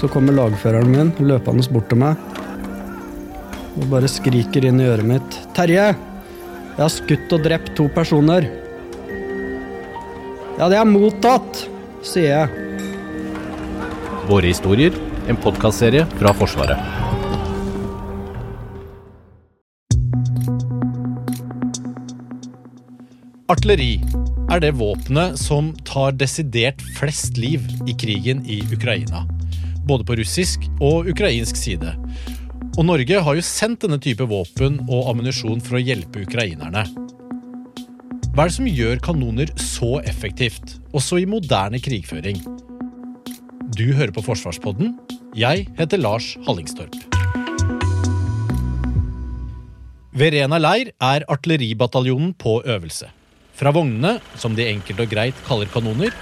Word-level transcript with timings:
så 0.00 0.08
kommer 0.08 0.32
lagføreren 0.32 0.88
min 0.88 1.10
løpende 1.20 1.66
bort 1.74 1.90
til 1.90 2.00
meg 2.00 2.16
og 3.76 3.84
bare 3.92 4.08
skriker 4.10 4.64
inn 4.66 4.80
i 4.80 4.88
øret 4.90 5.06
mitt. 5.06 5.36
Terje! 5.56 5.90
Jeg 6.70 6.80
har 6.80 6.92
skutt 6.92 7.32
og 7.36 7.44
drept 7.44 7.74
to 7.76 7.86
personer. 7.92 8.46
Ja, 10.56 10.68
det 10.70 10.78
er 10.80 10.88
mottatt, 10.88 11.64
sier 12.04 12.30
jeg. 12.32 12.66
Våre 14.30 14.48
historier, 14.48 14.96
en 15.28 15.38
podkastserie 15.40 16.06
fra 16.16 16.32
Forsvaret. 16.36 16.80
Artilleri 23.50 23.98
er 24.50 24.62
det 24.62 24.76
våpenet 24.78 25.36
som 25.40 25.72
tar 25.88 26.14
desidert 26.18 26.82
flest 26.96 27.40
liv 27.40 27.66
i 27.90 27.96
krigen 27.98 28.44
i 28.46 28.62
Ukraina. 28.70 29.26
Både 29.86 30.06
på 30.06 30.16
russisk 30.20 30.66
og 30.80 31.08
ukrainsk 31.10 31.56
side. 31.56 31.94
Og 32.78 32.86
Norge 32.86 33.22
har 33.24 33.36
jo 33.36 33.44
sendt 33.44 33.82
denne 33.84 33.98
type 34.02 34.24
våpen 34.30 34.78
og 34.86 35.10
ammunisjon 35.10 35.62
for 35.64 35.78
å 35.78 35.82
hjelpe 35.82 36.24
ukrainerne. 36.26 36.84
Hva 38.30 38.44
er 38.44 38.50
det 38.50 38.56
som 38.56 38.68
gjør 38.70 39.00
kanoner 39.02 39.50
så 39.58 39.96
effektivt, 40.06 40.76
også 40.94 41.18
i 41.18 41.26
moderne 41.28 41.80
krigføring? 41.82 42.38
Du 43.74 43.90
hører 43.94 44.14
på 44.14 44.22
Forsvarspodden. 44.22 44.94
Jeg 45.34 45.66
heter 45.78 45.98
Lars 45.98 46.36
Hallingstorp. 46.46 46.94
Ved 50.14 50.34
Rena 50.34 50.58
leir 50.58 50.94
er 51.02 51.26
artilleribataljonen 51.30 52.32
på 52.38 52.60
øvelse. 52.66 53.10
Fra 53.54 53.74
vognene, 53.74 54.18
som 54.38 54.56
de 54.56 54.70
enkelt 54.70 55.04
og 55.04 55.12
greit 55.12 55.46
kaller 55.46 55.70
kanoner, 55.70 56.14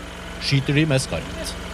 skyter 0.42 0.76
de 0.76 0.88
med 0.88 1.04
skarpt. 1.04 1.67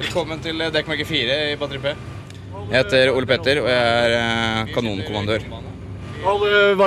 Velkommen 0.00 0.40
til 0.42 0.58
dekkmerke 0.74 1.04
4 1.06 1.34
i 1.52 1.58
batteri 1.60 1.78
P. 1.84 1.92
Jeg 2.66 2.80
heter 2.80 3.12
Ole 3.12 3.28
Petter, 3.30 3.60
og 3.62 3.68
jeg 3.70 3.78
er 3.78 4.14
eh, 4.16 4.72
kanonkommandør. 4.74 5.44
Hva 6.24 6.32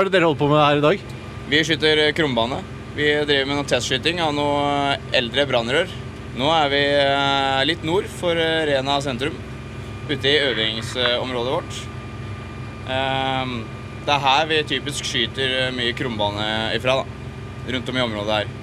er 0.01 0.09
det 0.09 0.11
dere 0.17 0.27
holder 0.27 0.41
på 0.41 0.49
med 0.51 0.59
her 0.59 0.81
i 0.81 0.83
dag? 0.83 1.05
Vi 1.53 1.61
skyter 1.63 2.01
krumbane. 2.17 2.59
Vi 2.97 3.07
driver 3.29 3.47
med 3.47 3.61
noe 3.61 3.69
testskyting 3.69 4.19
av 4.25 4.35
noe 4.35 4.97
eldre 5.15 5.47
brannrør. 5.47 5.87
Nå 6.35 6.51
er 6.57 6.67
vi 6.75 6.83
eh, 6.97 7.61
litt 7.71 7.87
nord 7.87 8.11
for 8.19 8.35
eh, 8.35 8.65
Rena 8.67 8.99
sentrum, 9.05 9.39
ute 10.11 10.19
i 10.27 10.35
øvingsområdet 10.49 11.55
vårt. 11.55 11.81
Ehm, 12.91 13.61
Det 14.03 14.15
er 14.17 14.23
her 14.27 14.45
vi 14.51 14.63
typisk 14.75 15.07
skyter 15.07 15.71
mye 15.79 15.95
krumbane 15.95 16.75
ifra, 16.75 16.99
da. 16.99 17.05
Rundt 17.71 17.89
om 17.89 17.97
i 17.97 18.07
området 18.09 18.39
her. 18.41 18.55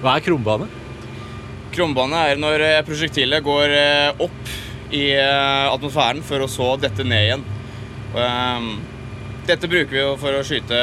Hva 0.00 0.16
er 0.16 0.24
krumbane? 0.24 0.77
Krumbane 1.78 2.18
er 2.26 2.40
når 2.42 2.62
eh, 2.66 2.80
prosjektilet 2.82 3.44
går 3.46 3.70
eh, 3.70 4.22
opp 4.24 4.48
i 4.90 5.12
eh, 5.14 5.66
atmosfæren 5.70 6.24
for 6.26 6.42
å 6.42 6.48
så 6.50 6.72
dette 6.82 7.06
ned 7.06 7.26
igjen. 7.28 7.44
Dette 9.46 9.70
bruker 9.70 9.94
vi 9.94 10.00
jo 10.00 10.16
for 10.18 10.34
å 10.34 10.40
skyte 10.42 10.80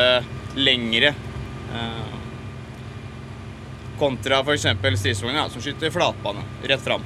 lengre. 0.56 1.12
kontra 4.00 4.40
f.eks. 4.40 4.68
stridsvogner 5.02 5.42
ja, 5.42 5.50
som 5.50 5.64
skyter 5.66 5.92
flatbane 5.92 6.46
rett 6.64 6.88
fram. 6.88 7.04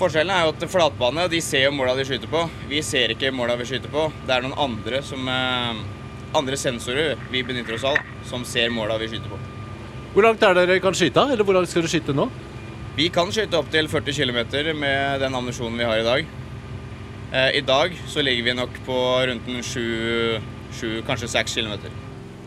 Forskjellen 0.00 0.32
er 0.32 0.46
jo 0.46 0.54
at 0.54 0.66
flatbane 0.70 1.28
de 1.28 1.44
ser 1.44 1.66
jo 1.66 1.76
måla 1.76 1.98
de 1.98 2.08
skyter 2.08 2.30
på. 2.30 2.46
Vi 2.72 2.80
ser 2.80 3.12
ikke 3.12 3.34
måla 3.36 3.58
vi 3.60 3.68
skyter 3.68 3.92
på. 3.92 4.08
Det 4.24 4.36
er 4.36 4.46
noen 4.46 4.56
andre, 4.56 5.04
som, 5.04 5.28
andre 5.28 6.56
sensorer 6.56 7.20
vi 7.28 7.44
benytter 7.44 7.76
oss 7.76 7.88
av, 7.92 8.04
som 8.32 8.48
ser 8.48 8.72
måla 8.72 8.96
vi 9.02 9.12
skyter 9.12 9.28
på. 9.28 9.59
Hvor 10.10 10.26
langt 10.26 10.42
er 10.42 10.56
dere 10.58 10.80
kan 10.82 10.96
skyte? 10.96 11.22
Eller 11.30 11.46
hvor 11.46 11.54
langt 11.54 11.70
skal 11.70 11.84
dere 11.84 11.92
skyte 11.92 12.14
nå? 12.16 12.24
Vi 12.96 13.06
kan 13.14 13.28
skyte 13.30 13.54
opp 13.60 13.68
til 13.70 13.86
40 13.86 14.16
km 14.16 14.40
med 14.80 15.22
den 15.22 15.36
ammunisjonen 15.38 15.78
vi 15.78 15.86
har 15.86 16.00
i 16.00 16.06
dag. 16.06 16.32
Eh, 17.30 17.50
I 17.60 17.62
dag 17.62 17.94
så 18.10 18.24
ligger 18.26 18.48
vi 18.48 18.56
nok 18.58 18.80
på 18.88 18.96
rundt 19.30 19.46
7, 19.46 20.40
7 20.74 21.02
kanskje 21.06 21.30
6 21.30 21.54
km. 21.54 21.86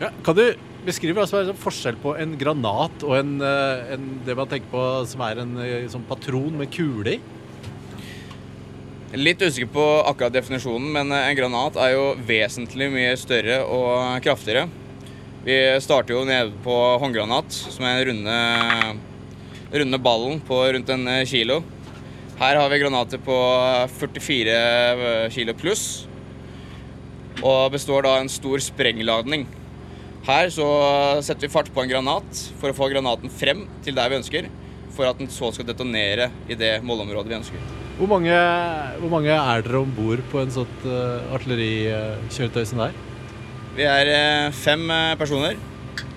Ja, 0.02 0.12
kan 0.26 0.36
du 0.36 0.44
beskrive 0.84 1.16
hva 1.16 1.24
som 1.24 1.40
er 1.40 1.56
forskjell 1.56 1.96
på 2.02 2.12
en 2.20 2.36
granat 2.36 3.06
og 3.06 3.16
en, 3.16 3.38
eh, 3.40 3.94
en, 3.96 4.10
det 4.26 4.36
man 4.36 4.50
tenker 4.50 4.68
på 4.68 4.84
som 5.08 5.24
er 5.24 5.40
en 5.40 5.56
sånn 5.88 6.04
patron 6.04 6.60
med 6.60 6.68
kule 6.74 7.16
i? 7.16 7.20
Litt 9.16 9.40
usikker 9.40 9.70
på 9.72 9.88
akkurat 10.04 10.36
definisjonen, 10.36 10.92
men 10.92 11.16
eh, 11.16 11.30
en 11.30 11.40
granat 11.40 11.80
er 11.80 11.96
jo 11.96 12.08
vesentlig 12.28 12.92
mye 12.92 13.16
større 13.16 13.62
og 13.64 14.20
kraftigere. 14.20 14.68
Vi 15.44 15.54
starter 15.84 16.14
jo 16.14 16.22
nede 16.24 16.54
på 16.64 16.72
håndgranat, 17.02 17.52
som 17.52 17.84
er 17.84 18.06
den 18.08 18.22
runde, 18.24 18.36
runde 19.74 19.98
ballen 20.00 20.40
på 20.40 20.56
rundt 20.72 20.92
en 20.94 21.04
eh, 21.12 21.26
kilo. 21.28 21.58
Her 22.38 22.56
har 22.56 22.72
vi 22.72 22.78
granater 22.80 23.20
på 23.20 23.36
44 23.98 25.28
kilo 25.36 25.52
pluss, 25.60 25.84
og 27.42 27.76
består 27.76 28.08
da 28.08 28.16
en 28.22 28.32
stor 28.32 28.64
sprengladning. 28.64 29.44
Her 30.24 30.48
så 30.48 30.70
setter 31.20 31.44
vi 31.44 31.52
fart 31.52 31.68
på 31.68 31.84
en 31.84 31.92
granat 31.92 32.44
for 32.56 32.72
å 32.72 32.80
få 32.80 32.88
granaten 32.94 33.28
frem 33.28 33.66
til 33.84 34.00
der 34.00 34.08
vi 34.08 34.22
ønsker, 34.22 34.48
for 34.96 35.10
at 35.10 35.20
den 35.20 35.28
så 35.28 35.52
skal 35.52 35.68
detonere 35.68 36.32
i 36.48 36.56
det 36.56 36.78
målområdet 36.88 37.28
vi 37.28 37.42
ønsker. 37.42 37.72
Hvor 37.98 38.08
mange, 38.16 38.44
hvor 39.02 39.12
mange 39.12 39.36
er 39.36 39.66
dere 39.66 39.84
om 39.84 39.92
bord 39.92 40.24
på 40.32 40.40
en 40.40 40.54
sånt 40.56 40.86
uh, 40.88 41.20
artillerikjøretøy 41.36 42.64
som 42.64 42.80
det 42.80 42.94
her? 42.94 43.10
Vi 43.74 43.82
er 43.82 44.10
eh, 44.12 44.52
fem 44.54 44.84
eh, 44.90 45.14
personer. 45.18 45.56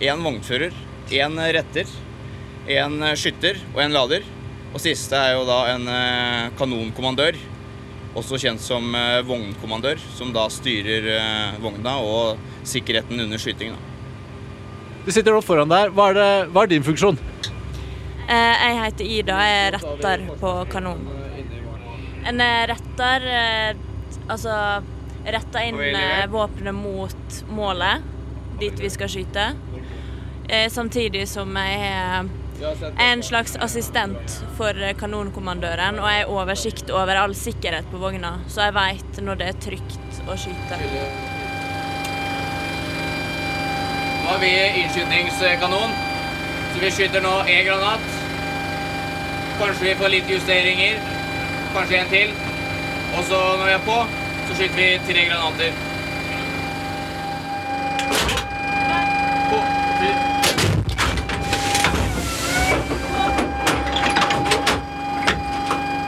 Én 0.04 0.22
vognfører, 0.22 0.74
én 1.10 1.38
retter, 1.56 1.90
én 2.70 3.00
skytter 3.18 3.58
og 3.74 3.80
en 3.82 3.96
lader. 3.96 4.26
Og 4.76 4.82
siste 4.84 5.18
er 5.18 5.34
jo 5.38 5.46
da 5.48 5.60
en 5.74 5.88
eh, 5.90 6.50
kanonkommandør, 6.60 7.38
også 8.18 8.38
kjent 8.42 8.62
som 8.62 8.94
eh, 8.98 9.24
vognkommandør, 9.26 10.02
som 10.18 10.30
da 10.36 10.46
styrer 10.54 11.08
eh, 11.16 11.58
vogna 11.64 11.96
og 12.04 12.42
sikkerheten 12.68 13.26
under 13.26 13.42
skytingen. 13.42 13.80
Du 15.08 15.14
sitter 15.16 15.34
nå 15.34 15.42
foran 15.42 15.72
der. 15.72 15.90
Hva 15.96 16.12
er, 16.12 16.18
det, 16.20 16.30
hva 16.52 16.66
er 16.66 16.72
din 16.76 16.86
funksjon? 16.86 17.18
Eh, 18.28 18.66
Jeg 18.68 18.78
heter 18.84 19.10
Ida, 19.18 19.40
jeg 19.48 19.64
er 19.64 19.78
retter 19.80 20.26
på 20.42 20.54
kanon. 20.70 21.02
En 22.28 22.44
eh, 22.44 22.66
retter 22.70 23.28
eh, 23.32 23.82
altså 24.28 24.54
retter 25.28 25.68
inn 25.68 25.80
eh, 25.96 26.26
våpenet 26.32 26.76
mot 26.76 27.40
målet, 27.52 28.04
dit 28.62 28.80
vi 28.80 28.90
skal 28.90 29.10
skyte. 29.12 29.48
Eh, 30.50 30.68
Samtidig 30.72 31.26
som 31.30 31.52
jeg 31.60 31.80
er 31.92 32.30
en 33.04 33.24
slags 33.24 33.58
assistent 33.62 34.38
for 34.58 34.74
eh, 34.82 34.96
kanonkommandøren, 34.98 36.00
og 36.00 36.08
jeg 36.10 36.24
har 36.24 36.32
oversikt 36.34 36.90
over 36.96 37.20
all 37.22 37.36
sikkerhet 37.38 37.90
på 37.92 38.00
vogna, 38.02 38.38
så 38.48 38.70
jeg 38.70 38.78
veit 38.78 39.20
når 39.28 39.42
det 39.44 39.50
er 39.52 39.60
trygt 39.68 40.22
å 40.28 40.38
skyte. 40.40 40.80
Nå 44.24 44.34
har 44.34 44.40
vi 44.44 44.54
innskytingskanon, 44.82 45.92
så 46.74 46.80
vi 46.82 46.90
skyter 46.92 47.24
nå 47.24 47.36
én 47.48 47.64
granat. 47.68 48.08
Kanskje 49.58 49.86
vi 49.88 49.94
får 50.00 50.12
litt 50.14 50.28
justeringer, 50.30 50.98
kanskje 51.74 52.02
en 52.02 52.12
til. 52.12 52.34
Og 53.18 53.24
så 53.26 53.38
når 53.58 53.66
vi 53.70 53.76
er 53.78 53.86
på, 53.88 53.96
så 54.48 54.56
skyter 54.56 54.76
vi 54.76 55.00
tre 55.08 55.26
granater. 55.26 55.72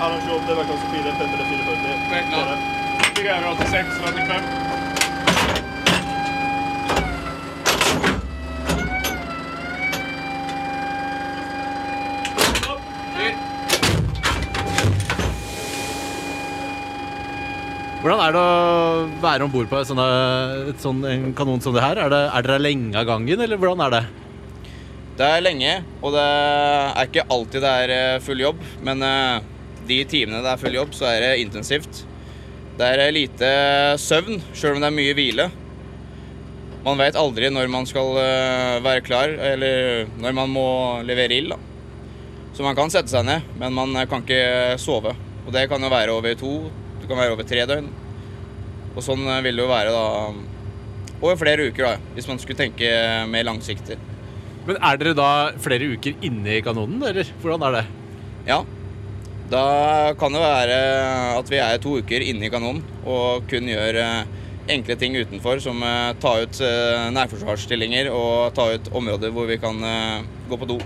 Arrangement, 0.01 0.49
verklag 0.49 0.77
4, 0.91 1.13
544. 1.19 1.95
Verklag. 2.11 2.57
486, 3.15 3.87
55. 4.05 4.68
Hvordan 18.09 18.25
er 18.25 18.33
det 18.33 18.41
å 18.41 19.01
være 19.21 19.45
om 19.45 19.51
bord 19.53 19.67
på 19.69 19.79
sånne, 19.85 20.05
et 20.71 20.79
sånn, 20.81 21.03
en 21.05 21.27
kanon 21.37 21.59
som 21.61 21.75
det 21.75 21.83
her? 21.83 21.99
Er, 22.01 22.09
det, 22.09 22.21
er 22.33 22.47
dere 22.47 22.63
lenge 22.63 22.97
av 22.97 23.05
gangen, 23.05 23.43
eller 23.45 23.61
hvordan 23.61 23.83
er 23.85 23.93
det? 23.93 23.99
Det 25.19 25.27
er 25.27 25.43
lenge, 25.45 25.73
og 26.01 26.15
det 26.15 26.23
er 26.23 27.05
ikke 27.11 27.27
alltid 27.35 27.61
det 27.67 27.73
er 27.83 27.93
eh, 27.93 28.23
full 28.25 28.41
jobb. 28.41 28.65
Men 28.81 29.05
eh, 29.05 29.45
de 29.93 29.99
timene 30.09 30.41
det 30.41 30.55
er 30.55 30.63
full 30.63 30.79
jobb, 30.79 30.97
så 30.97 31.05
er 31.11 31.21
det 31.21 31.29
intensivt. 31.43 32.01
Det 32.81 32.89
er 32.89 33.13
lite 33.13 33.53
søvn, 34.01 34.41
sjøl 34.57 34.79
om 34.79 34.81
det 34.87 34.89
er 34.89 34.97
mye 35.03 35.13
hvile. 35.21 35.49
Man 36.89 37.05
vet 37.05 37.21
aldri 37.27 37.53
når 37.53 37.69
man 37.69 37.85
skal 37.93 38.17
være 38.89 39.05
klar, 39.05 39.37
eller 39.53 40.09
når 40.17 40.37
man 40.41 40.57
må 40.57 40.67
levere 41.05 41.37
ild. 41.37 41.59
Så 42.57 42.65
man 42.65 42.73
kan 42.73 42.89
sette 42.89 43.13
seg 43.13 43.29
ned, 43.29 43.53
men 43.61 43.77
man 43.77 43.93
kan 44.09 44.25
ikke 44.25 44.81
sove. 44.81 45.13
Og 45.45 45.53
det 45.53 45.69
kan 45.69 45.77
jo 45.77 45.93
være 45.93 46.17
over 46.17 46.41
to, 46.41 46.57
det 46.97 47.05
kan 47.05 47.27
være 47.27 47.37
over 47.37 47.45
tre 47.45 47.69
døgn. 47.69 47.98
Og 48.95 49.03
sånn 49.05 49.25
eh, 49.27 49.43
vil 49.45 49.59
det 49.59 49.65
jo 49.65 49.71
være 49.71 49.93
da 49.95 50.05
over 51.19 51.35
flere 51.39 51.67
uker, 51.67 51.83
da, 51.83 52.11
hvis 52.15 52.29
man 52.29 52.39
skulle 52.39 52.59
tenke 52.59 52.89
mer 53.29 53.47
langsiktig. 53.47 53.97
Men 54.67 54.77
er 54.85 54.99
dere 54.99 55.15
da 55.17 55.29
flere 55.59 55.87
uker 55.95 56.19
inne 56.25 56.59
i 56.59 56.63
kanonen, 56.63 57.01
eller 57.09 57.27
hvordan 57.41 57.65
er 57.67 57.79
det? 57.79 57.85
Ja. 58.47 58.59
Da 59.49 59.63
kan 60.19 60.35
det 60.35 60.43
være 60.43 60.75
at 61.39 61.49
vi 61.49 61.57
er 61.57 61.79
to 61.81 61.95
uker 62.03 62.21
inne 62.21 62.45
i 62.45 62.51
kanonen 62.53 62.83
og 63.01 63.47
kun 63.49 63.65
gjør 63.67 63.97
eh, 63.97 64.35
enkle 64.69 64.95
ting 65.01 65.17
utenfor, 65.17 65.59
som 65.63 65.81
eh, 65.83 66.11
ta 66.21 66.35
ut 66.43 66.61
eh, 66.61 67.09
nærforsvarsstillinger 67.15 68.11
og 68.13 68.53
ta 68.57 68.67
ut 68.75 68.91
områder 68.95 69.33
hvor 69.33 69.49
vi 69.49 69.57
kan 69.61 69.81
eh, 69.85 70.27
gå 70.51 70.59
på 70.61 70.69
do. 70.69 70.77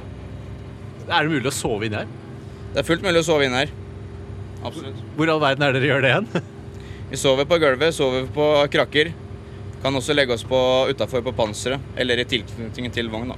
Er 1.09 1.25
det 1.27 1.33
mulig 1.33 1.51
å 1.51 1.55
sove 1.55 1.89
inne 1.89 2.05
her? 2.05 2.13
Det 2.73 2.81
er 2.81 2.87
fullt 2.87 3.03
mulig 3.05 3.21
å 3.21 3.27
sove 3.27 3.49
inne 3.49 3.65
her. 3.65 3.75
Absolutt. 4.63 5.01
Hvor 5.17 5.27
i 5.27 5.33
all 5.35 5.43
verden 5.43 5.67
er 5.67 5.75
dere 5.75 5.89
gjør 5.91 6.05
det 6.05 6.13
igjen? 6.13 6.52
Vi 7.13 7.17
sover 7.21 7.45
på 7.45 7.59
gulvet, 7.61 7.93
sover 7.93 8.23
på 8.33 8.45
krakker. 8.73 9.11
Kan 9.83 9.93
også 9.93 10.15
legge 10.15 10.33
oss 10.33 10.41
på 10.49 10.57
utafor 10.89 11.21
på 11.21 11.35
panseret, 11.37 11.83
eller 11.93 12.17
i 12.17 12.25
tilknytning 12.25 12.89
til 12.95 13.11
vogn. 13.13 13.35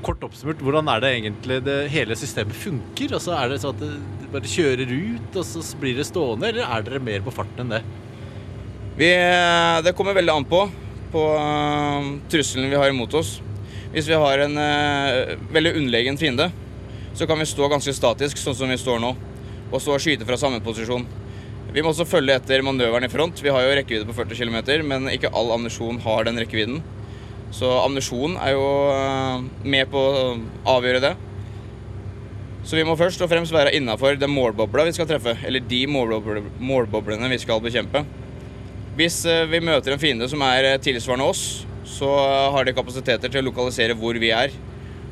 Kort 0.00 0.24
oppsummert, 0.24 0.62
hvordan 0.64 0.88
er 0.88 1.02
det 1.04 1.10
egentlig 1.18 1.58
det 1.66 1.76
hele 1.92 2.16
systemet 2.16 2.56
funker? 2.56 3.12
Altså, 3.18 3.34
er 3.36 3.52
det 3.52 3.60
sånn 3.60 3.76
at 3.76 3.84
det 3.84 4.30
bare 4.32 4.48
kjører 4.48 4.94
ut, 4.96 5.36
og 5.36 5.44
så 5.44 5.66
blir 5.82 6.00
det 6.00 6.08
stående, 6.08 6.48
eller 6.48 6.64
er 6.64 6.88
dere 6.88 7.04
mer 7.04 7.20
på 7.28 7.36
farten 7.36 7.66
enn 7.66 7.76
det? 7.76 7.84
Vi, 8.96 9.12
det 9.84 9.92
kommer 9.98 10.16
veldig 10.16 10.38
an 10.38 10.48
på 10.48 10.64
på 11.12 11.28
eh, 11.36 12.10
trusselen 12.32 12.72
vi 12.72 12.80
har 12.80 12.96
imot 12.96 13.20
oss. 13.20 13.42
Hvis 13.92 14.08
vi 14.08 14.16
har 14.16 14.46
en 14.46 14.56
uh, 14.56 15.36
veldig 15.52 15.76
underlegen 15.76 16.16
fiende, 16.16 16.48
så 17.12 17.28
kan 17.28 17.36
vi 17.36 17.44
stå 17.44 17.68
ganske 17.68 17.92
statisk, 17.92 18.40
sånn 18.40 18.56
som 18.56 18.72
vi 18.72 18.80
står 18.80 19.04
nå, 19.04 19.10
og 19.68 19.82
så 19.84 20.00
skyte 20.00 20.24
fra 20.24 20.40
samme 20.40 20.64
posisjon. 20.64 21.04
Vi 21.72 21.80
må 21.80 21.88
også 21.88 22.04
følge 22.04 22.34
etter 22.36 22.60
manøveren 22.64 23.06
i 23.06 23.12
front. 23.12 23.38
Vi 23.40 23.48
har 23.48 23.64
jo 23.64 23.76
rekkevidde 23.78 24.08
på 24.10 24.16
40 24.18 24.36
km, 24.36 24.58
men 24.84 25.08
ikke 25.08 25.30
all 25.32 25.54
ammunisjon 25.54 26.02
har 26.04 26.26
den 26.28 26.40
rekkevidden. 26.42 26.82
Så 27.52 27.68
ammunisjon 27.80 28.34
er 28.36 28.52
jo 28.52 28.66
eh, 28.92 29.44
med 29.72 29.88
på 29.92 30.00
å 30.00 30.24
avgjøre 30.74 31.00
det. 31.04 31.12
Så 32.68 32.76
vi 32.76 32.84
må 32.86 32.92
først 33.00 33.24
og 33.24 33.30
fremst 33.32 33.54
være 33.54 33.72
innafor 33.74 34.18
den 34.20 34.30
målbobla 34.30 34.84
vi 34.86 34.92
skal 34.94 35.08
treffe, 35.08 35.32
eller 35.48 35.64
de 35.66 35.80
målboble- 35.90 36.44
målboblene 36.60 37.30
vi 37.32 37.40
skal 37.40 37.62
bekjempe. 37.64 38.04
Hvis 38.98 39.22
eh, 39.24 39.46
vi 39.48 39.62
møter 39.64 39.94
en 39.96 40.02
fiende 40.02 40.28
som 40.28 40.44
er 40.44 40.74
eh, 40.74 40.80
tilsvarende 40.84 41.30
oss, 41.32 41.46
så 41.88 42.10
har 42.52 42.68
de 42.68 42.76
kapasiteter 42.76 43.32
til 43.32 43.40
å 43.40 43.48
lokalisere 43.48 43.96
hvor 43.96 44.20
vi 44.20 44.28
er. 44.36 44.52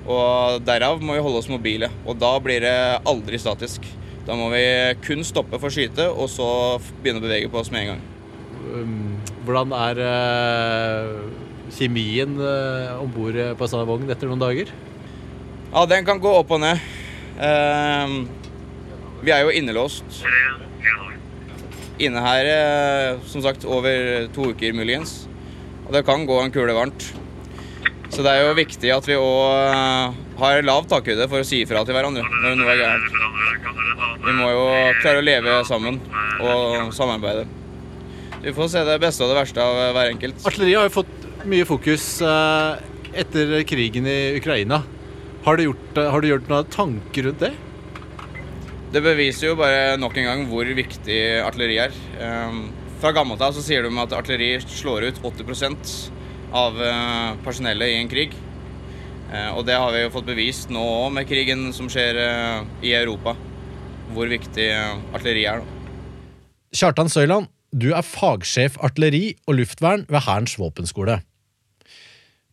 Og 0.04 0.60
derav 0.68 1.00
må 1.00 1.16
vi 1.16 1.24
holde 1.24 1.40
oss 1.40 1.48
mobile. 1.48 1.88
Og 2.04 2.20
da 2.20 2.34
blir 2.42 2.60
det 2.64 2.76
aldri 3.08 3.40
statisk. 3.40 3.88
Da 4.30 4.36
må 4.38 4.46
vi 4.52 4.62
kun 5.02 5.24
stoppe 5.26 5.58
for 5.58 5.66
å 5.66 5.74
skyte, 5.74 6.04
og 6.06 6.28
så 6.30 6.46
begynne 7.02 7.18
å 7.18 7.24
bevege 7.24 7.48
på 7.50 7.58
oss 7.58 7.72
med 7.74 7.82
en 7.82 7.88
gang. 7.88 8.02
Um, 8.70 8.92
Hvordan 9.42 9.72
er 9.74 10.00
eh, 10.06 11.08
kjemien 11.74 12.36
uh, 12.38 13.00
om 13.02 13.10
bord 13.10 13.34
på 13.34 13.66
en 13.66 13.72
sånn 13.72 13.88
vogn 13.88 14.06
etter 14.06 14.30
noen 14.30 14.44
dager? 14.44 14.70
Ja, 15.72 15.82
den 15.90 16.06
kan 16.06 16.22
gå 16.22 16.30
opp 16.30 16.54
og 16.54 16.62
ned. 16.62 16.78
Ehm, 17.42 18.14
vi 19.24 19.34
er 19.34 19.42
jo 19.42 19.50
innelåst. 19.50 20.22
Inne 21.98 22.22
her, 22.22 22.52
eh, 22.54 23.18
som 23.34 23.42
sagt, 23.42 23.66
over 23.66 24.30
to 24.36 24.52
uker 24.54 24.78
muligens. 24.78 25.24
Og 25.88 25.94
det 25.96 26.06
kan 26.06 26.22
gå 26.28 26.38
en 26.38 26.54
kule 26.54 26.78
varmt. 26.78 27.10
Så 28.14 28.22
det 28.22 28.30
er 28.30 28.46
jo 28.46 28.58
viktig 28.62 28.94
at 28.94 29.10
vi 29.10 29.18
òg 29.18 30.14
har 30.40 30.66
lav 30.66 30.88
takhøyde 30.90 31.28
for 31.30 31.42
å 31.42 31.46
si 31.46 31.62
ifra 31.64 31.84
til 31.86 31.96
hverandre 31.96 32.24
når 32.24 32.58
noe 32.58 32.74
er 32.74 32.82
gærent. 32.82 33.16
Vi 34.20 34.36
må 34.36 34.50
jo 34.52 34.66
klare 35.00 35.22
å 35.22 35.24
leve 35.24 35.56
sammen 35.68 35.98
og 36.40 36.92
samarbeide. 36.96 37.46
Vi 38.40 38.54
får 38.56 38.70
se 38.72 38.84
det 38.88 39.00
beste 39.02 39.24
og 39.24 39.32
det 39.32 39.40
verste 39.40 39.64
av 39.64 39.78
hver 39.96 40.14
enkelt. 40.14 40.40
Artilleriet 40.48 40.80
har 40.80 40.88
jo 40.88 40.96
fått 41.00 41.26
mye 41.48 41.66
fokus 41.68 42.04
eh, 42.24 42.80
etter 43.20 43.58
krigen 43.68 44.08
i 44.08 44.36
Ukraina. 44.38 44.82
Har 45.44 45.56
du 45.56 45.66
gjort, 45.66 45.98
eh, 45.98 46.08
har 46.12 46.20
du 46.20 46.28
gjort 46.30 46.48
noen 46.48 46.70
tanker 46.72 47.28
rundt 47.28 47.44
det? 47.44 47.52
Det 48.90 49.02
beviser 49.04 49.52
jo 49.52 49.58
bare 49.60 49.96
nok 50.00 50.16
en 50.18 50.26
gang 50.26 50.46
hvor 50.50 50.68
viktig 50.76 51.18
artilleri 51.44 51.78
er. 51.86 51.98
Ehm, 52.20 52.70
Fra 53.00 53.14
gammelt 53.16 53.40
av 53.40 53.54
så 53.56 53.62
sier 53.64 53.86
de 53.86 53.90
at 53.96 54.12
artilleri 54.12 54.58
slår 54.60 55.06
ut 55.08 55.20
80 55.24 56.10
av 56.52 56.80
eh, 56.84 57.36
personellet 57.44 57.94
i 57.94 58.00
en 58.00 58.10
krig. 58.10 58.34
Eh, 59.30 59.50
Og 59.54 59.64
det 59.66 59.78
har 59.78 59.92
vi 59.94 60.02
jo 60.02 60.10
fått 60.14 60.26
bevist 60.26 60.72
nå 60.74 60.82
òg 60.82 61.14
med 61.14 61.28
krigen 61.30 61.70
som 61.76 61.88
skjer 61.90 62.18
eh, 62.18 62.66
i 62.82 62.94
Europa. 62.98 63.36
Hvor 64.10 64.30
viktig 64.30 64.66
eh, 64.66 64.98
artilleri 65.14 65.46
er. 65.46 65.62
da. 65.62 65.78
Kjartan 66.74 67.10
Søyland, 67.10 67.50
du 67.70 67.92
er 67.94 68.06
fagsjef 68.06 68.78
artilleri 68.82 69.36
og 69.46 69.60
luftvern 69.60 70.06
ved 70.10 70.24
Hærens 70.26 70.56
våpenskole. 70.58 71.20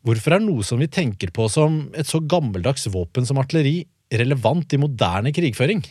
Hvorfor 0.06 0.38
er 0.38 0.44
noe 0.44 0.64
som 0.64 0.80
vi 0.80 0.88
tenker 0.88 1.34
på 1.34 1.50
som 1.52 1.88
et 1.98 2.08
så 2.08 2.22
gammeldags 2.22 2.86
våpen 2.94 3.26
som 3.28 3.40
artilleri, 3.42 3.82
relevant 4.14 4.72
i 4.72 4.80
moderne 4.80 5.34
krigføring? 5.36 5.82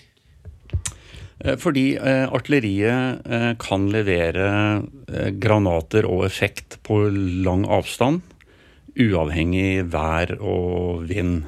Eh, 1.42 1.56
Fordi 1.60 1.96
eh, 1.98 2.24
artilleriet 2.30 3.26
eh, 3.26 3.50
kan 3.60 3.90
levere 3.92 4.46
eh, 5.10 5.34
granater 5.34 6.06
og 6.08 6.24
effekt 6.30 6.78
på 6.86 7.02
lang 7.10 7.66
avstand, 7.66 8.22
uavhengig 8.96 9.86
vær 9.92 10.36
og 10.40 11.04
vind. 11.08 11.44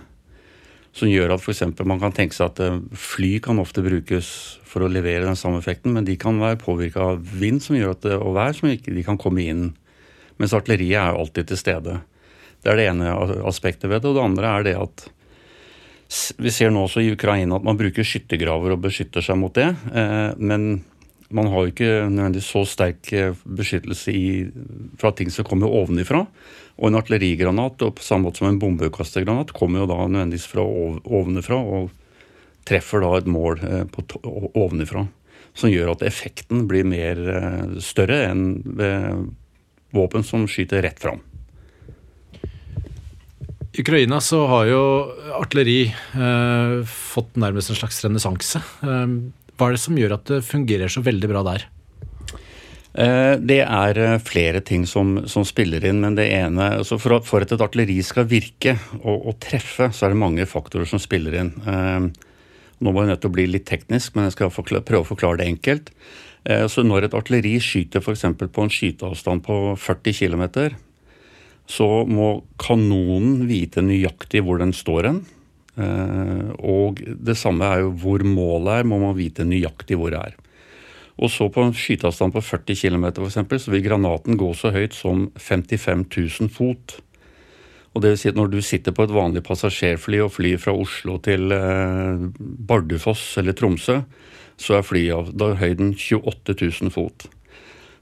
Som 0.97 1.11
gjør 1.11 1.37
at 1.37 1.43
f.eks. 1.45 1.63
man 1.87 2.01
kan 2.03 2.15
tenke 2.17 2.37
seg 2.37 2.53
at 2.53 2.63
eh, 2.65 2.79
fly 2.97 3.37
kan 3.45 3.61
ofte 3.63 3.85
brukes 3.85 4.31
for 4.69 4.85
å 4.85 4.91
levere 4.91 5.27
den 5.27 5.39
samme 5.39 5.61
effekten, 5.63 5.95
men 5.95 6.07
de 6.09 6.17
kan 6.21 6.41
være 6.41 6.61
påvirka 6.61 7.13
av 7.13 7.35
vind 7.39 7.63
som 7.65 7.77
gjør 7.79 7.95
at 7.95 8.07
det, 8.07 8.17
og 8.19 8.35
vær 8.37 8.57
som 8.57 8.71
ikke 8.71 8.95
de 8.97 9.05
kan 9.07 9.21
komme 9.21 9.45
inn. 9.47 9.69
Mens 10.39 10.55
artilleriet 10.57 10.99
er 11.01 11.19
alltid 11.19 11.51
til 11.51 11.61
stede. 11.61 12.01
Det 12.63 12.73
er 12.73 12.81
det 12.81 12.89
ene 12.91 13.15
aspektet 13.47 13.89
ved 13.91 14.03
det. 14.03 14.11
Og 14.11 14.19
det 14.19 14.27
andre 14.27 14.53
er 14.53 14.67
det 14.67 14.77
at 14.79 15.07
vi 16.41 16.51
ser 16.55 16.73
nå 16.73 16.87
også 16.87 17.03
i 17.05 17.11
Ukraina 17.13 17.59
at 17.59 17.67
man 17.67 17.79
bruker 17.79 18.07
skyttergraver 18.07 18.75
og 18.75 18.85
beskytter 18.87 19.25
seg 19.25 19.39
mot 19.41 19.55
det. 19.55 19.69
Eh, 19.93 20.31
men 20.41 20.81
man 21.35 21.51
har 21.53 21.65
jo 21.65 21.73
ikke 21.73 21.91
nødvendigvis 22.09 22.49
så 22.55 22.63
sterk 22.69 23.13
eh, 23.13 23.37
beskyttelse 23.45 24.15
i, 24.15 24.29
fra 25.01 25.13
ting 25.13 25.31
som 25.33 25.47
kommer 25.49 25.73
ovenifra. 25.73 26.25
Og 26.79 26.89
en 26.89 26.99
artillerigranat, 27.01 27.83
og 27.85 27.97
på 27.99 28.05
samme 28.07 28.29
måte 28.29 28.41
som 28.41 28.49
en 28.49 28.61
bombekastergranat, 28.63 29.53
kommer 29.57 29.83
jo 29.83 29.91
da 29.91 30.01
nødvendigvis 30.07 30.49
fra 30.49 30.65
ovenifra 30.65 31.59
og 31.59 31.91
treffer 32.69 33.05
da 33.05 33.15
et 33.19 33.31
mål 33.31 33.63
eh, 33.67 33.85
på 33.93 34.05
ovenifra. 34.55 35.07
Som 35.59 35.73
gjør 35.73 35.97
at 35.97 36.05
effekten 36.07 36.69
blir 36.71 36.87
mer 36.89 37.21
eh, 37.35 37.79
større 37.85 38.23
enn 38.31 38.47
ved 38.79 39.27
våpen 39.97 40.25
som 40.25 40.47
skyter 40.49 40.85
rett 40.85 41.01
fram. 41.03 41.21
I 43.79 43.83
Ukraina 43.85 44.21
så 44.25 44.41
har 44.51 44.69
jo 44.71 44.81
artilleri 45.39 45.83
eh, 45.93 46.79
fått 46.89 47.37
nærmest 47.39 47.71
en 47.71 47.79
slags 47.79 48.01
renessanse. 48.07 48.63
Eh, 48.83 49.05
hva 49.59 49.69
er 49.69 49.77
det 49.77 49.83
som 49.83 49.99
gjør 49.99 50.15
at 50.15 50.31
det 50.31 50.47
fungerer 50.47 50.93
så 50.93 51.03
veldig 51.05 51.31
bra 51.31 51.43
der? 51.51 51.67
Eh, 52.99 53.35
Det 53.39 53.61
er 53.63 53.99
eh, 53.99 54.19
flere 54.19 54.61
ting 54.61 54.87
som, 54.87 55.27
som 55.29 55.45
spiller 55.47 55.85
inn, 55.85 56.01
men 56.01 56.17
det 56.19 56.31
ene 56.33 56.79
altså 56.79 56.99
for, 56.99 57.21
for 57.27 57.45
at 57.45 57.53
et 57.53 57.63
artilleri 57.63 57.99
skal 58.03 58.29
virke 58.31 58.79
og, 59.03 59.29
og 59.29 59.37
treffe, 59.43 59.91
så 59.93 60.07
er 60.07 60.15
det 60.15 60.23
mange 60.23 60.47
faktorer 60.49 60.89
som 60.89 61.03
spiller 61.03 61.37
inn. 61.43 61.53
Eh, 61.67 62.09
Nå 62.79 62.93
må 62.95 63.03
jeg 63.03 63.11
nødt 63.11 63.25
til 63.25 63.33
å 63.33 63.35
bli 63.35 63.45
litt 63.51 63.67
teknisk, 63.67 64.15
men 64.15 64.29
jeg 64.29 64.37
skal 64.37 64.53
prøve 64.55 65.03
å 65.03 65.09
forklare 65.09 65.41
det 65.41 65.49
enkelt. 65.51 65.89
Så 66.71 66.85
Når 66.87 67.09
et 67.09 67.15
artilleri 67.19 67.57
skyter 67.59 67.99
f.eks. 67.99 68.23
på 68.39 68.63
en 68.63 68.71
skyteavstand 68.71 69.43
på 69.43 69.57
40 69.83 70.15
km, 70.15 70.45
så 71.67 71.89
må 72.07 72.29
kanonen 72.63 73.49
vite 73.51 73.83
nøyaktig 73.83 74.45
hvor 74.47 74.63
den 74.63 74.71
står 74.71 75.09
hen. 75.11 75.19
Eh, 75.79 76.51
Og 76.59 77.01
det 77.07 77.37
samme 77.39 77.65
er 77.65 77.85
jo 77.85 77.95
hvor 78.03 78.25
målet 78.27 78.81
er, 78.81 78.89
må 78.89 78.99
man 78.99 79.17
vite 79.17 79.47
nøyaktig 79.47 79.99
hvor 79.99 80.11
det 80.13 80.21
er. 80.21 80.39
Og 81.19 81.31
så 81.35 81.49
på 81.51 81.65
en 81.65 81.75
skyteavstand 81.75 82.35
på 82.35 82.43
40 82.45 82.79
km 82.79 83.07
eksempel, 83.27 83.59
så 83.59 83.73
vil 83.73 83.83
granaten 83.83 84.39
gå 84.39 84.53
så 84.55 84.71
høyt 84.75 84.95
som 84.95 85.29
55 85.35 86.05
000 86.15 86.51
fot. 86.55 87.01
Og 87.95 88.03
det 88.03 88.13
vil 88.13 88.21
si 88.21 88.31
at 88.31 88.39
når 88.39 88.53
du 88.53 88.61
sitter 88.63 88.95
på 88.95 89.07
et 89.07 89.15
vanlig 89.15 89.43
passasjerfly 89.47 90.21
og 90.23 90.35
flyr 90.37 90.61
fra 90.63 90.75
Oslo 90.79 91.17
til 91.25 91.51
eh, 91.55 92.29
Bardufoss 92.39 93.33
eller 93.41 93.57
Tromsø, 93.59 94.03
så 94.59 94.79
er 94.79 94.87
flyet 94.87 95.35
er 95.43 95.59
høyden 95.59 95.95
28 95.95 96.55
000 96.83 96.95
fot. 96.95 97.27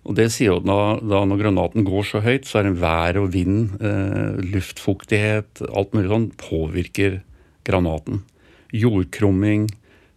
Og 0.06 0.14
det 0.14 0.28
sier 0.30 0.52
jo 0.52 0.61
at 0.61 0.66
da 1.02 1.23
når 1.26 1.40
granaten 1.40 1.87
går 1.87 2.04
så 2.06 2.21
høyt, 2.23 2.47
så 2.47 2.61
er 2.61 2.68
det 2.68 2.76
vær 2.83 3.18
og 3.23 3.33
vind, 3.35 3.75
eh, 3.80 4.37
luftfuktighet, 4.52 5.64
alt 5.66 5.97
mulig 5.97 6.12
sånn 6.12 6.28
påvirker 6.40 7.18
granaten. 7.66 8.23
Jordkrumming, 8.76 9.68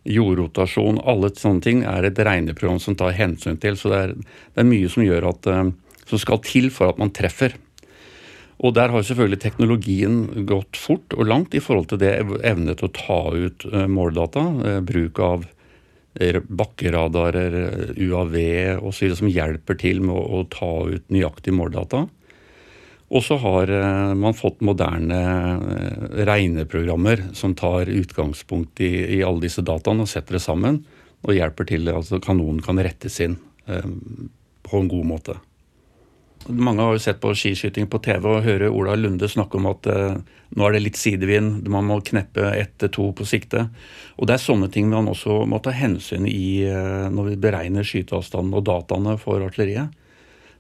jordrotasjon, 0.10 1.02
alle 1.04 1.32
sånne 1.38 1.66
ting 1.66 1.84
er 1.88 2.08
et 2.08 2.20
regneprogram 2.26 2.80
som 2.82 2.98
tar 3.00 3.18
hensyn 3.18 3.60
til. 3.62 3.78
Så 3.78 3.92
det 3.92 4.00
er, 4.06 4.14
det 4.56 4.64
er 4.64 4.70
mye 4.70 4.92
som 4.92 5.06
gjør 5.06 5.30
at 5.34 5.50
eh, 5.52 5.66
som 6.10 6.22
skal 6.22 6.42
til 6.46 6.72
for 6.74 6.94
at 6.94 7.02
man 7.02 7.14
treffer. 7.14 7.54
Og 8.60 8.74
der 8.76 8.92
har 8.92 9.06
selvfølgelig 9.06 9.40
teknologien 9.40 10.18
gått 10.50 10.76
fort 10.76 11.14
og 11.16 11.30
langt 11.30 11.54
i 11.56 11.62
forhold 11.64 11.92
til 11.94 12.02
det 12.02 12.10
ev- 12.18 12.42
evne 12.44 12.76
til 12.76 12.90
å 12.90 12.96
ta 12.98 13.20
ut 13.36 13.66
eh, 13.72 13.88
måldata. 13.88 14.46
eh, 14.66 14.82
bruk 14.84 15.22
av 15.24 15.48
bakkeradarer, 16.20 17.54
UAV 17.96 18.34
osv. 18.84 19.12
som 19.16 19.30
hjelper 19.30 19.78
til 19.80 20.02
med 20.04 20.18
å, 20.18 20.42
ta 20.52 20.72
ut 20.90 21.06
nøyaktig 21.14 21.54
måldata. 21.56 22.08
Og 23.10 23.24
så 23.26 23.40
har 23.42 23.72
eh, 23.74 24.14
man 24.14 24.38
fått 24.38 24.62
moderne 24.66 25.20
eh, 25.20 26.08
regneprogrammer 26.30 27.30
som 27.34 27.56
tar 27.58 27.90
utgangspunkt 27.90 28.82
i, 28.86 29.18
i 29.18 29.22
alle 29.26 29.48
disse 29.48 29.66
dataene 29.66 30.06
og 30.06 30.12
setter 30.12 30.38
det 30.38 30.46
sammen. 30.46 30.84
Og 31.26 31.36
hjelper 31.36 31.68
til 31.68 31.90
altså 31.92 32.22
kanonen 32.24 32.62
kan 32.64 32.80
rettes 32.80 33.18
inn 33.26 33.40
eh, 33.66 33.88
på 34.66 34.82
en 34.82 34.92
god 34.92 35.08
måte. 35.10 35.40
Mange 36.50 36.86
har 36.86 36.94
jo 36.96 37.02
sett 37.04 37.18
på 37.20 37.34
skiskyting 37.36 37.90
på 37.92 38.00
TV 38.06 38.30
og 38.30 38.46
hører 38.46 38.72
Ola 38.72 38.94
Lunde 38.96 39.28
snakke 39.28 39.58
om 39.60 39.66
at 39.68 39.90
nå 39.90 40.64
er 40.66 40.72
det 40.72 40.80
litt 40.86 40.98
sidevind, 40.98 41.68
man 41.68 41.84
må 41.90 41.98
kneppe 42.00 42.54
ett 42.56 42.78
til 42.80 42.94
to 42.96 43.08
på 43.12 43.28
sikte. 43.28 43.66
Og 44.16 44.30
det 44.30 44.38
er 44.38 44.46
sånne 44.46 44.70
ting 44.72 44.88
man 44.88 45.12
også 45.12 45.42
må 45.52 45.60
ta 45.60 45.74
hensyn 45.76 46.24
i 46.32 46.64
når 47.12 47.34
vi 47.34 47.42
beregner 47.44 47.84
skyteavstanden 47.84 48.56
og 48.56 48.64
dataene 48.72 49.18
for 49.20 49.44
artilleriet. 49.44 49.92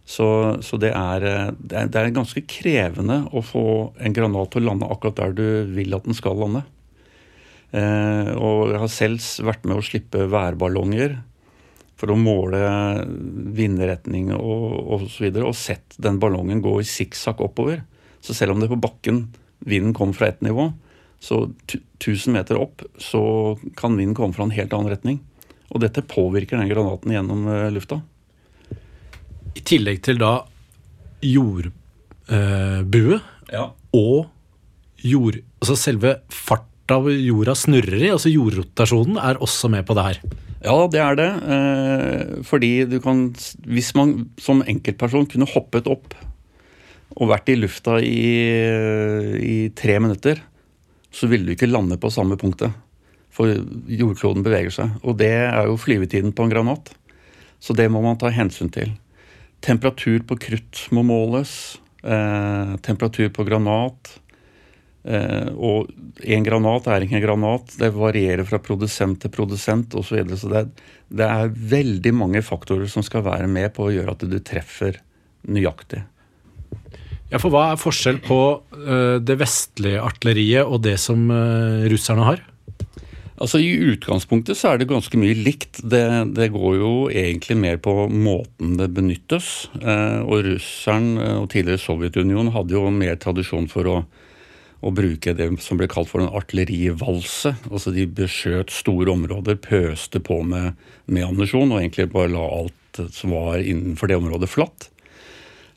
Så, 0.09 0.25
så 0.65 0.79
det, 0.81 0.89
er, 0.97 1.25
eh, 1.29 1.51
det, 1.59 1.75
er, 1.77 1.89
det 1.93 2.01
er 2.01 2.15
ganske 2.15 2.41
krevende 2.49 3.21
å 3.29 3.43
få 3.45 3.63
en 4.01 4.15
granat 4.15 4.53
til 4.53 4.63
å 4.63 4.71
lande 4.71 4.89
akkurat 4.89 5.19
der 5.19 5.35
du 5.37 5.47
vil 5.75 5.93
at 5.93 6.07
den 6.07 6.17
skal 6.17 6.39
lande. 6.39 6.63
Eh, 7.69 8.31
og 8.33 8.71
jeg 8.73 8.81
har 8.81 8.89
selv 8.89 9.45
vært 9.45 9.67
med 9.69 9.77
å 9.77 9.85
slippe 9.85 10.25
værballonger 10.31 11.19
for 11.99 12.13
å 12.13 12.17
måle 12.17 12.59
vindretning 13.53 14.31
og, 14.33 14.65
og 14.95 15.05
så 15.11 15.27
videre, 15.27 15.49
og 15.49 15.57
sett 15.59 15.97
den 16.01 16.17
ballongen 16.21 16.63
gå 16.63 16.77
i 16.81 16.87
sikksakk 16.87 17.43
oppover. 17.45 17.83
Så 18.23 18.33
selv 18.33 18.55
om 18.55 18.63
det 18.63 18.71
på 18.71 18.79
bakken 18.79 19.27
vinden 19.67 19.93
kom 19.93 20.15
fra 20.15 20.31
ett 20.31 20.41
nivå, 20.41 20.71
så 21.19 21.43
tu- 21.67 21.81
1000 21.99 22.33
meter 22.33 22.57
opp, 22.57 22.81
så 22.97 23.59
kan 23.77 23.97
vinden 23.99 24.15
komme 24.15 24.33
fra 24.33 24.47
en 24.47 24.55
helt 24.55 24.73
annen 24.73 24.89
retning. 24.89 25.19
Og 25.69 25.83
dette 25.83 26.01
påvirker 26.07 26.57
den 26.57 26.71
granaten 26.71 27.11
gjennom 27.13 27.45
eh, 27.51 27.67
lufta. 27.75 27.99
I 29.57 29.61
tillegg 29.65 30.01
til 30.05 30.19
da 30.21 30.39
jordbue 31.25 33.19
Ja. 33.51 33.69
og 33.93 34.29
jord... 35.03 35.39
Altså 35.59 35.75
selve 35.79 36.17
farta 36.31 36.99
jorda 37.13 37.53
snurrer 37.57 38.01
i, 38.01 38.11
altså 38.13 38.31
jordrotasjonen, 38.31 39.17
er 39.21 39.39
også 39.41 39.69
med 39.69 39.85
på 39.85 39.95
det 39.97 40.05
her. 40.07 40.19
Ja, 40.63 40.75
det 40.91 40.99
er 40.99 41.15
det. 41.19 41.29
Eh, 41.55 42.43
fordi 42.43 42.85
du 42.89 42.99
kan 42.99 43.29
Hvis 43.65 43.93
man 43.95 44.29
som 44.41 44.63
enkeltperson 44.65 45.27
kunne 45.29 45.47
hoppet 45.47 45.87
opp 45.87 46.15
og 47.19 47.29
vært 47.31 47.49
i 47.49 47.55
lufta 47.57 47.97
i, 48.05 48.19
i 49.39 49.55
tre 49.75 49.95
minutter, 49.99 50.39
så 51.11 51.27
ville 51.27 51.47
du 51.47 51.55
ikke 51.55 51.69
lande 51.69 51.97
på 51.97 52.11
samme 52.13 52.37
punktet. 52.37 52.71
For 53.33 53.49
jordkloden 53.89 54.43
beveger 54.45 54.71
seg. 54.73 54.91
Og 55.03 55.17
det 55.17 55.31
er 55.31 55.65
jo 55.67 55.77
flyvetiden 55.79 56.33
på 56.37 56.45
en 56.45 56.53
granat. 56.53 56.91
Så 57.59 57.73
det 57.75 57.89
må 57.91 58.01
man 58.05 58.19
ta 58.21 58.29
hensyn 58.31 58.69
til. 58.71 58.93
Temperatur 59.65 60.23
på 60.27 60.37
krutt 60.39 60.85
må 60.95 61.03
måles. 61.07 61.77
Eh, 62.03 62.75
temperatur 62.85 63.29
på 63.35 63.45
granat. 63.47 64.13
Eh, 65.03 65.49
og 65.55 65.89
en 66.23 66.45
granat 66.45 66.87
er 66.91 67.05
ikke 67.05 67.17
en 67.19 67.25
granat. 67.25 67.73
Det 67.79 67.91
varierer 67.95 68.47
fra 68.47 68.61
produsent 68.63 69.21
til 69.23 69.33
produsent 69.33 69.95
osv. 69.95 70.07
Så, 70.07 70.19
videre. 70.19 70.39
så 70.39 70.53
det, 70.53 70.63
det 71.09 71.27
er 71.27 71.57
veldig 71.75 72.15
mange 72.15 72.43
faktorer 72.45 72.89
som 72.91 73.05
skal 73.05 73.25
være 73.27 73.49
med 73.51 73.73
på 73.75 73.87
å 73.87 73.93
gjøre 73.93 74.15
at 74.15 74.25
du 74.29 74.39
treffer 74.39 75.01
nøyaktig. 75.47 76.03
Ja, 77.29 77.37
for 77.37 77.53
hva 77.53 77.69
er 77.71 77.81
forskjell 77.81 78.23
på 78.25 78.39
eh, 78.73 79.17
det 79.21 79.37
vestlige 79.37 80.01
artilleriet 80.01 80.65
og 80.65 80.81
det 80.87 80.97
som 81.01 81.27
eh, 81.33 81.85
russerne 81.91 82.25
har? 82.25 82.41
Altså 83.39 83.61
I 83.63 83.69
utgangspunktet 83.93 84.59
så 84.59 84.73
er 84.73 84.81
det 84.81 84.89
ganske 84.89 85.19
mye 85.19 85.35
likt. 85.37 85.79
Det, 85.79 86.03
det 86.35 86.49
går 86.51 86.73
jo 86.75 86.91
egentlig 87.07 87.55
mer 87.59 87.77
på 87.79 87.93
måten 88.11 88.75
det 88.79 88.89
benyttes. 88.95 89.69
Eh, 89.79 90.19
og 90.25 90.43
russeren 90.49 91.13
eh, 91.17 91.37
og 91.39 91.47
tidligere 91.53 91.79
Sovjetunionen 91.79 92.51
hadde 92.55 92.75
jo 92.75 92.83
mer 92.91 93.15
tradisjon 93.21 93.69
for 93.71 93.87
å, 93.87 93.95
å 94.83 94.91
bruke 94.95 95.33
det 95.39 95.47
som 95.63 95.79
ble 95.79 95.87
kalt 95.91 96.11
for 96.11 96.25
en 96.25 96.35
artillerivalse. 96.35 97.55
Altså 97.71 97.95
de 97.95 98.09
beskjøt 98.19 98.75
store 98.75 99.15
områder, 99.15 99.61
pøste 99.63 100.19
på 100.19 100.41
med, 100.43 100.75
med 101.07 101.29
ammunisjon 101.29 101.71
og 101.71 101.79
egentlig 101.79 102.09
bare 102.11 102.35
la 102.35 102.43
alt 102.59 102.75
som 103.15 103.31
var 103.37 103.63
innenfor 103.63 104.11
det 104.11 104.19
området, 104.19 104.51
flatt. 104.51 104.89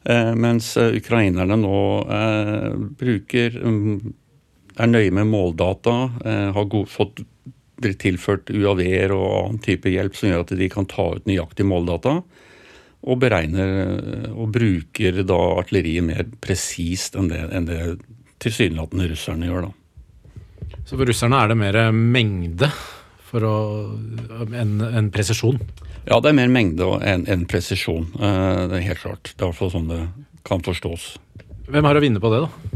Eh, 0.05 0.33
mens 0.35 0.75
eh, 0.77 0.97
ukrainerne 0.99 1.57
nå 1.63 1.79
eh, 2.11 2.73
bruker 2.99 3.55
mm, 3.63 3.99
er 4.79 4.91
nøye 4.91 5.13
med 5.13 5.29
måldata, 5.31 5.97
eh, 6.25 6.49
har 6.55 6.65
god, 6.71 6.89
fått 6.89 7.25
tilført 7.99 8.51
UAV-er 8.55 9.11
og 9.17 9.29
annen 9.41 9.59
type 9.65 9.91
hjelp 9.91 10.15
som 10.15 10.31
gjør 10.31 10.45
at 10.45 10.55
de 10.61 10.69
kan 10.71 10.87
ta 10.87 11.09
ut 11.17 11.27
nøyaktig 11.27 11.67
måldata, 11.67 12.23
og 13.03 13.19
beregner 13.19 13.73
eh, 13.83 14.31
og 14.33 14.53
bruker 14.55 15.23
da 15.27 15.39
artilleriet 15.59 16.07
mer 16.07 16.27
presist 16.41 17.19
enn 17.19 17.31
det, 17.33 17.43
enn 17.51 17.67
det 17.67 17.81
tilsynelatende 18.43 19.09
russerne 19.11 19.49
gjør. 19.51 19.69
da. 19.69 19.73
Så 20.87 20.97
for 20.97 21.07
russerne 21.07 21.39
er 21.43 21.53
det 21.53 21.59
mer 21.59 21.81
mengde 21.93 22.71
enn 23.33 24.83
en 24.85 25.09
presisjon. 25.15 25.61
Ja, 26.05 26.19
det 26.21 26.33
er 26.33 26.37
mer 26.37 26.51
mengde 26.53 26.89
enn 27.07 27.25
en 27.31 27.47
presisjon. 27.49 28.11
eh, 28.19 28.69
Det 28.69 28.77
er 28.79 28.89
helt 28.91 29.03
klart. 29.03 29.33
Det 29.33 29.41
er 29.41 29.47
i 29.47 29.51
hvert 29.51 29.61
fall 29.61 29.71
sånn 29.73 29.89
det 29.89 30.03
kan 30.45 30.61
forstås. 30.61 31.17
Hvem 31.71 31.85
har 31.87 31.97
å 31.97 32.03
vinne 32.03 32.21
på 32.21 32.31
det, 32.33 32.43
da? 32.45 32.72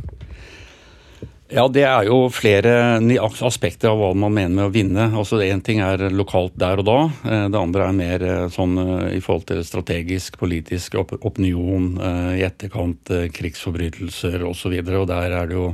Ja, 1.47 1.69
det 1.71 1.85
er 1.87 2.09
jo 2.09 2.25
flere 2.35 2.99
aspekter 3.47 3.93
av 3.93 4.01
hva 4.01 4.09
man 4.19 4.35
mener 4.35 4.55
med 4.57 4.65
å 4.67 4.73
vinne. 4.75 5.05
Altså 5.15 5.39
Én 5.45 5.61
ting 5.63 5.79
er 5.79 6.09
lokalt 6.11 6.57
der 6.59 6.83
og 6.83 6.89
da. 6.89 6.97
Eh, 7.23 7.47
Det 7.55 7.61
andre 7.61 7.87
er 7.87 7.95
mer 7.95 8.25
eh, 8.27 8.49
sånn 8.51 8.75
eh, 8.83 9.15
i 9.15 9.21
forhold 9.23 9.47
til 9.47 9.63
strategisk, 9.63 10.41
politisk 10.41 10.99
op 10.99 11.15
opinion 11.21 11.95
i 12.35 12.43
etterkant, 12.43 13.13
krigsforbrytelser 13.31 14.43
osv. 14.43 14.75
Og, 14.75 14.91
så 14.91 14.99
og 14.99 15.09
der 15.13 15.39
er 15.39 15.47
det 15.47 15.55
jo 15.55 15.71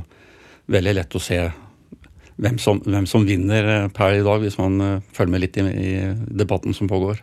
veldig 0.69 0.93
lett 0.93 1.17
å 1.17 1.21
se 1.21 1.41
hvem 2.37 2.57
som, 2.61 2.79
hvem 2.85 3.09
som 3.09 3.25
vinner 3.25 3.89
per 3.93 4.19
i 4.19 4.23
dag, 4.25 4.45
hvis 4.45 4.59
man 4.61 5.01
følger 5.13 5.33
med 5.33 5.41
litt 5.41 5.57
i, 5.57 5.65
i 5.65 5.93
debatten 6.29 6.73
som 6.77 6.89
pågår. 6.89 7.21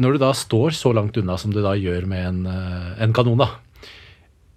Når 0.00 0.16
du 0.16 0.24
da 0.24 0.32
står 0.32 0.72
så 0.72 0.94
langt 0.96 1.20
unna 1.20 1.36
som 1.36 1.52
du 1.52 1.60
da 1.60 1.76
gjør 1.76 2.08
med 2.08 2.26
en, 2.32 2.44
en 2.96 3.12
kanon, 3.12 3.44
da. 3.44 3.52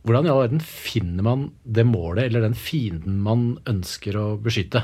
Hvordan 0.03 0.27
i 0.27 0.31
all 0.33 0.41
verden 0.41 0.63
finner 0.63 1.23
man 1.23 1.45
det 1.63 1.85
målet 1.87 2.27
eller 2.27 2.43
den 2.43 2.57
fienden 2.59 3.21
man 3.23 3.53
ønsker 3.69 4.17
å 4.19 4.25
beskytte? 4.43 4.83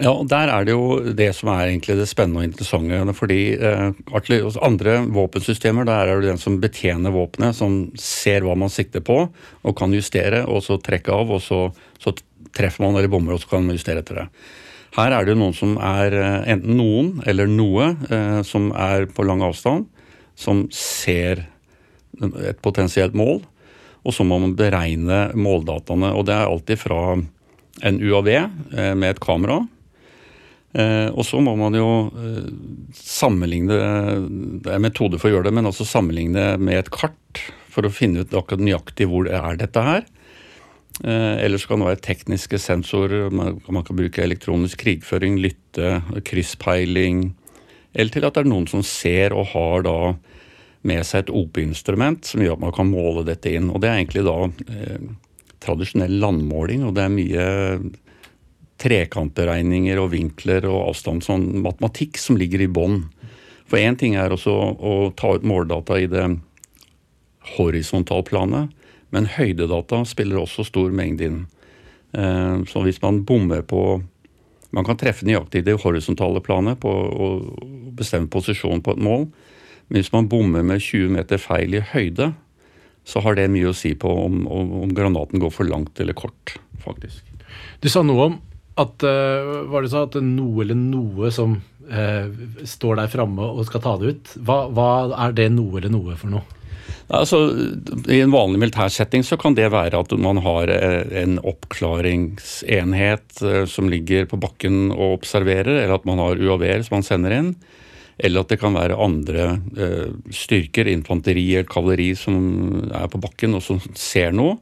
Ja, 0.00 0.10
og 0.10 0.26
Der 0.26 0.50
er 0.50 0.64
det 0.66 0.72
jo 0.74 1.12
det 1.14 1.28
som 1.36 1.52
er 1.52 1.68
egentlig 1.68 1.94
det 2.00 2.08
spennende 2.10 2.40
og 2.40 2.48
interessante. 2.48 3.14
fordi 3.14 3.54
eh, 3.54 3.92
andre 4.60 5.04
våpensystemer 5.06 5.84
der 5.84 6.08
er 6.08 6.20
det 6.20 6.32
den 6.32 6.38
som 6.38 6.58
betjener 6.60 7.12
våpenet, 7.14 7.54
som 7.54 7.92
ser 7.94 8.42
hva 8.42 8.56
man 8.56 8.70
sikter 8.70 9.00
på 9.00 9.28
og 9.62 9.76
kan 9.76 9.92
justere, 9.92 10.46
og 10.46 10.62
så 10.62 10.80
trekke 10.82 11.12
av, 11.12 11.30
og 11.30 11.42
så, 11.42 11.70
så 12.00 12.10
treffer 12.52 12.82
man 12.82 12.96
eller 12.96 13.08
bommer, 13.08 13.34
og 13.34 13.40
så 13.40 13.48
kan 13.48 13.66
man 13.66 13.76
justere 13.76 14.02
etter 14.02 14.24
det. 14.24 14.28
Her 14.96 15.12
er 15.12 15.24
det 15.24 15.34
jo 15.34 15.40
noen 15.42 15.54
som 15.54 15.76
er 15.78 16.14
eh, 16.14 16.52
enten 16.54 16.76
noen 16.76 17.22
eller 17.26 17.46
noe 17.46 17.94
eh, 18.10 18.42
som 18.42 18.72
er 18.72 19.06
på 19.06 19.22
lang 19.22 19.42
avstand, 19.42 19.86
som 20.34 20.66
ser 20.74 21.46
et 22.18 22.58
potensielt 22.62 23.14
mål, 23.14 23.44
og 24.04 24.12
så 24.12 24.24
må 24.26 24.38
man 24.42 24.56
beregne 24.56 25.30
måldataene. 25.36 26.12
Og 26.12 26.26
det 26.28 26.36
er 26.36 26.50
alltid 26.50 26.80
fra 26.80 27.00
en 27.82 28.00
UAV 28.00 28.28
eh, 28.34 28.92
med 28.94 29.14
et 29.14 29.22
kamera. 29.22 29.62
Eh, 30.74 31.08
og 31.08 31.24
så 31.26 31.40
må 31.42 31.54
man 31.58 31.76
jo 31.78 31.88
eh, 32.18 32.48
sammenligne 32.98 33.78
Det 34.64 34.72
er 34.74 34.82
metode 34.82 35.20
for 35.22 35.30
å 35.30 35.36
gjøre 35.36 35.48
det, 35.48 35.54
men 35.56 35.70
også 35.70 35.86
sammenligne 35.88 36.54
med 36.58 36.82
et 36.82 36.90
kart 36.94 37.42
for 37.72 37.86
å 37.86 37.94
finne 37.94 38.22
ut 38.22 38.34
akkurat 38.36 38.62
nøyaktig 38.62 39.08
hvor 39.10 39.30
er 39.30 39.58
dette 39.58 39.82
her. 39.82 40.04
Eller 41.02 41.58
så 41.58 41.72
kan 41.72 41.80
det 41.82 41.88
være 41.88 42.04
tekniske 42.04 42.58
sensorer. 42.62 43.32
Man 43.34 43.56
kan 43.82 43.96
bruke 43.98 44.22
elektronisk 44.22 44.78
krigføring, 44.84 45.40
lytte, 45.42 45.96
krysspeiling. 46.22 47.32
Eller 47.90 48.14
til 48.14 48.28
at 48.28 48.36
det 48.36 48.44
er 48.44 48.52
noen 48.52 48.68
som 48.70 48.84
ser 48.86 49.34
og 49.34 49.48
har 49.56 49.82
da 49.88 49.96
med 50.84 51.04
seg 51.08 51.24
et 51.24 51.34
OP-instrument 51.34 52.26
som 52.28 52.42
gjør 52.44 52.58
at 52.58 52.64
man 52.66 52.74
kan 52.76 52.90
måle 52.90 53.24
dette 53.26 53.52
inn. 53.56 53.70
Og 53.72 53.80
det 53.82 53.90
er 53.90 54.00
egentlig 54.00 54.24
da 54.26 54.36
eh, 54.68 55.06
tradisjonell 55.64 56.18
landmåling, 56.20 56.84
og 56.84 56.96
det 56.96 57.06
er 57.06 57.14
mye 57.14 57.46
trekantberegninger 58.84 60.00
og 60.02 60.10
vinkler 60.12 60.66
og 60.68 60.90
avstand, 60.90 61.24
sånn 61.24 61.46
matematikk 61.64 62.18
som 62.20 62.36
ligger 62.36 62.64
i 62.64 62.70
bånn. 62.70 63.04
For 63.70 63.80
én 63.80 63.96
ting 63.96 64.18
er 64.20 64.34
også 64.34 64.52
å 64.52 64.94
ta 65.16 65.34
ut 65.38 65.46
måldata 65.46 65.96
i 66.02 66.08
det 66.10 66.26
horisontalplanet, 67.54 68.72
men 69.14 69.30
høydedata 69.30 70.02
spiller 70.08 70.42
også 70.42 70.66
stor 70.68 70.92
mengde 70.92 71.28
inn. 71.28 71.40
Eh, 72.12 72.64
Så 72.68 72.82
hvis 72.84 73.00
man 73.02 73.24
bommer 73.24 73.62
på 73.62 74.02
Man 74.74 74.82
kan 74.84 74.96
treffe 74.98 75.22
nøyaktig 75.22 75.60
det 75.62 75.76
horisontale 75.78 76.40
planet 76.42 76.80
på 76.80 76.90
å 76.90 77.26
bestemme 77.94 78.26
posisjon 78.26 78.82
på 78.82 78.90
et 78.90 78.98
mål, 78.98 79.28
men 79.88 80.00
hvis 80.00 80.12
man 80.14 80.30
bommer 80.30 80.64
med 80.66 80.82
20 80.82 81.12
meter 81.16 81.40
feil 81.40 81.76
i 81.76 81.84
høyde, 81.92 82.32
så 83.04 83.20
har 83.20 83.36
det 83.36 83.50
mye 83.52 83.68
å 83.70 83.76
si 83.76 83.92
på 84.00 84.08
om, 84.08 84.46
om, 84.48 84.72
om 84.84 84.96
granaten 84.96 85.42
går 85.42 85.52
for 85.52 85.68
langt 85.68 86.00
eller 86.00 86.16
kort, 86.16 86.56
faktisk. 86.84 87.20
Du 87.84 87.90
sa 87.92 88.02
noe 88.04 88.30
om 88.30 88.40
at, 88.80 89.04
eh, 89.06 89.52
var 89.70 89.84
det 89.84 89.92
så 89.92 90.06
at 90.08 90.16
noe 90.24 90.64
eller 90.64 90.78
noe 90.78 91.30
som 91.34 91.58
eh, 91.86 92.32
står 92.66 92.98
der 93.02 93.12
framme 93.12 93.44
og 93.44 93.66
skal 93.68 93.84
ta 93.84 93.94
det 94.00 94.14
ut. 94.14 94.34
Hva, 94.40 94.64
hva 94.74 94.90
er 95.26 95.36
det 95.36 95.50
noe 95.54 95.78
eller 95.78 95.92
noe 95.94 96.16
for 96.18 96.32
noe? 96.32 96.46
Altså, 97.12 97.38
I 98.08 98.22
en 98.24 98.32
vanlig 98.32 98.62
militær 98.62 98.88
setting 98.92 99.24
så 99.26 99.36
kan 99.40 99.56
det 99.56 99.68
være 99.74 99.98
at 100.00 100.12
man 100.20 100.40
har 100.44 100.70
eh, 100.72 101.04
en 101.20 101.36
oppklaringsenhet 101.44 103.42
eh, 103.44 103.64
som 103.68 103.90
ligger 103.92 104.24
på 104.30 104.40
bakken 104.40 104.88
og 104.94 105.20
observerer, 105.20 105.82
eller 105.82 105.98
at 105.98 106.08
man 106.08 106.22
har 106.22 106.40
UAV-er 106.40 106.86
som 106.86 106.98
man 106.98 107.06
sender 107.06 107.36
inn. 107.36 107.52
Eller 108.18 108.44
at 108.44 108.52
det 108.52 108.60
kan 108.62 108.76
være 108.76 108.98
andre 109.00 109.46
eh, 109.74 110.12
styrker, 110.30 110.88
infanteri 110.90 111.48
eller 111.56 111.68
kavaleri, 111.70 112.12
som 112.18 112.36
er 112.94 113.08
på 113.10 113.20
bakken 113.22 113.58
og 113.58 113.64
som 113.66 113.80
ser 113.98 114.34
noe. 114.36 114.58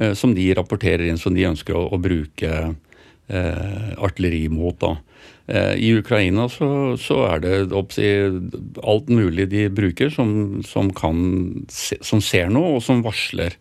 Eh, 0.00 0.14
som 0.16 0.34
de 0.36 0.48
rapporterer 0.56 1.08
inn, 1.08 1.20
som 1.20 1.36
de 1.36 1.46
ønsker 1.48 1.76
å, 1.76 1.86
å 1.92 2.00
bruke 2.00 2.52
eh, 3.28 3.92
artilleri 3.96 4.46
mot. 4.52 4.76
da. 4.80 4.96
Eh, 5.46 5.74
I 5.78 5.92
Ukraina 6.00 6.48
så, 6.52 6.68
så 7.00 7.22
er 7.30 7.44
det 7.44 7.54
oppsi, 7.76 8.08
alt 8.82 9.08
mulig 9.12 9.48
de 9.52 9.68
bruker 9.72 10.10
som, 10.12 10.60
som, 10.66 10.90
kan, 10.96 11.16
som 11.70 12.24
ser 12.24 12.52
noe, 12.52 12.76
og 12.76 12.84
som 12.84 13.04
varsler. 13.06 13.56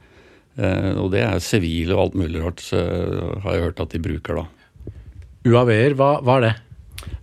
Eh, 0.55 0.91
og 0.95 1.11
det 1.15 1.23
er 1.27 1.43
sivile 1.43 1.95
og 1.95 2.07
alt 2.07 2.19
mulig 2.23 2.43
rart, 2.43 2.67
har 2.71 3.49
jeg 3.51 3.67
hørt 3.69 3.83
at 3.83 3.95
de 3.95 4.03
bruker 4.03 4.41
da. 4.41 4.47
UAV-er, 5.45 5.93
hva, 5.93 6.15
hva, 6.25 6.39
er 6.39 6.47
det? 6.47 6.53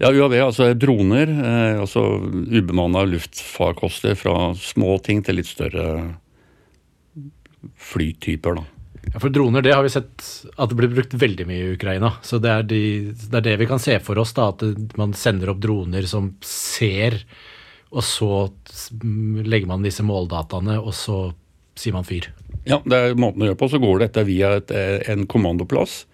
Ja, 0.01 0.11
UAV 0.11 0.35
altså 0.43 0.73
droner. 0.75 1.31
Eh, 1.31 1.81
altså 1.83 2.05
ubemanna 2.23 3.05
luftfarkoster 3.09 4.17
fra 4.19 4.53
små 4.59 4.97
ting 5.05 5.23
til 5.27 5.41
litt 5.41 5.51
større 5.51 5.87
flytyper, 7.79 8.59
da. 8.59 8.69
Ja, 9.12 9.19
For 9.19 9.33
droner 9.35 9.65
det 9.65 9.75
har 9.75 9.83
vi 9.83 9.91
sett 9.93 10.23
at 10.57 10.71
det 10.71 10.79
blir 10.79 10.93
brukt 10.93 11.15
veldig 11.19 11.47
mye 11.49 11.65
i 11.65 11.73
Ukraina. 11.75 12.15
Så 12.23 12.39
det 12.43 12.53
er, 12.53 12.67
de, 12.67 12.83
det, 13.12 13.35
er 13.41 13.47
det 13.51 13.57
vi 13.65 13.69
kan 13.71 13.83
se 13.83 13.99
for 14.03 14.21
oss, 14.23 14.35
da, 14.37 14.51
at 14.53 14.97
man 14.99 15.15
sender 15.19 15.53
opp 15.53 15.62
droner 15.62 16.07
som 16.09 16.33
ser, 16.47 17.19
og 17.93 18.05
så 18.07 18.31
legger 19.03 19.69
man 19.69 19.85
disse 19.85 20.07
måldataene, 20.07 20.79
og 20.81 20.95
så 20.97 21.25
sier 21.79 21.97
man 21.97 22.07
fyr. 22.07 22.31
Ja, 22.69 22.79
det 22.85 22.99
er 22.99 23.19
måten 23.19 23.43
å 23.43 23.51
gjøre 23.51 23.59
på. 23.59 23.69
Så 23.73 23.83
går 23.83 24.05
dette 24.05 24.25
via 24.29 24.55
et, 24.61 24.71
en 25.11 25.27
kommandoplass, 25.31 26.05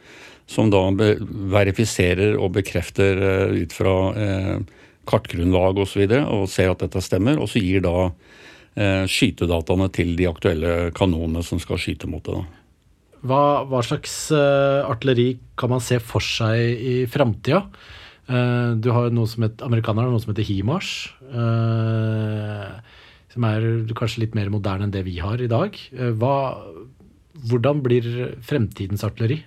som 0.48 0.70
da 0.72 0.80
verifiserer 0.96 2.38
og 2.40 2.54
bekrefter 2.56 3.20
uh, 3.20 3.52
ut 3.52 3.74
fra 3.76 3.94
uh, 4.16 4.84
kartgrunnlag 5.08 5.80
osv. 5.84 6.04
Og, 6.06 6.14
så 6.14 6.22
og 6.38 6.46
ser 6.52 6.72
at 6.72 6.84
dette 6.86 7.04
stemmer. 7.04 7.40
Og 7.40 7.50
så 7.52 7.60
gir 7.62 7.84
da 7.84 7.96
uh, 8.08 9.04
skytedataene 9.04 9.90
til 9.94 10.14
de 10.18 10.28
aktuelle 10.30 10.78
kanonene 10.96 11.44
som 11.44 11.60
skal 11.62 11.80
skyte 11.82 12.08
mot 12.10 12.24
det. 12.24 12.38
da. 12.40 12.46
Hva, 13.28 13.42
hva 13.66 13.80
slags 13.82 14.30
artilleri 14.30 15.32
kan 15.58 15.72
man 15.72 15.80
se 15.82 15.96
for 15.98 16.22
seg 16.22 16.78
i 16.78 16.92
framtida? 17.10 17.64
Du 18.28 18.86
har 18.94 19.08
noe 19.10 19.26
som 19.26 19.42
heter, 19.42 19.66
Amerikanerne 19.66 20.06
har 20.06 20.14
noe 20.14 20.22
som 20.22 20.30
heter 20.30 20.46
HIMARS. 20.46 20.90
Som 23.34 23.46
er 23.48 23.66
kanskje 23.98 24.22
litt 24.22 24.38
mer 24.38 24.52
moderne 24.54 24.86
enn 24.86 24.94
det 24.94 25.02
vi 25.08 25.16
har 25.18 25.42
i 25.42 25.50
dag. 25.50 25.74
Hva, 26.20 26.36
hvordan 27.50 27.82
blir 27.82 28.06
fremtidens 28.46 29.02
artilleri? 29.08 29.40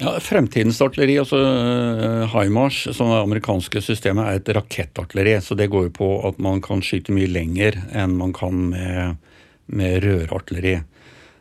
Ja, 0.00 0.14
Fremtidens 0.24 0.78
artilleri, 0.80 1.18
altså 1.20 1.38
HIMARS, 2.32 2.86
som 2.96 3.10
er 3.12 3.20
amerikanske 3.20 3.82
systemet, 3.84 4.24
er 4.24 4.38
et 4.38 4.52
rakettartilleri. 4.56 5.34
Så 5.44 5.56
det 5.58 5.68
går 5.72 5.90
jo 5.90 5.96
på 5.98 6.08
at 6.24 6.38
man 6.40 6.62
kan 6.64 6.80
skyte 6.80 7.12
mye 7.12 7.28
lenger 7.28 7.76
enn 7.92 8.16
man 8.16 8.32
kan 8.36 8.62
med, 8.72 9.18
med 9.68 9.98
rørartilleri. 10.06 10.78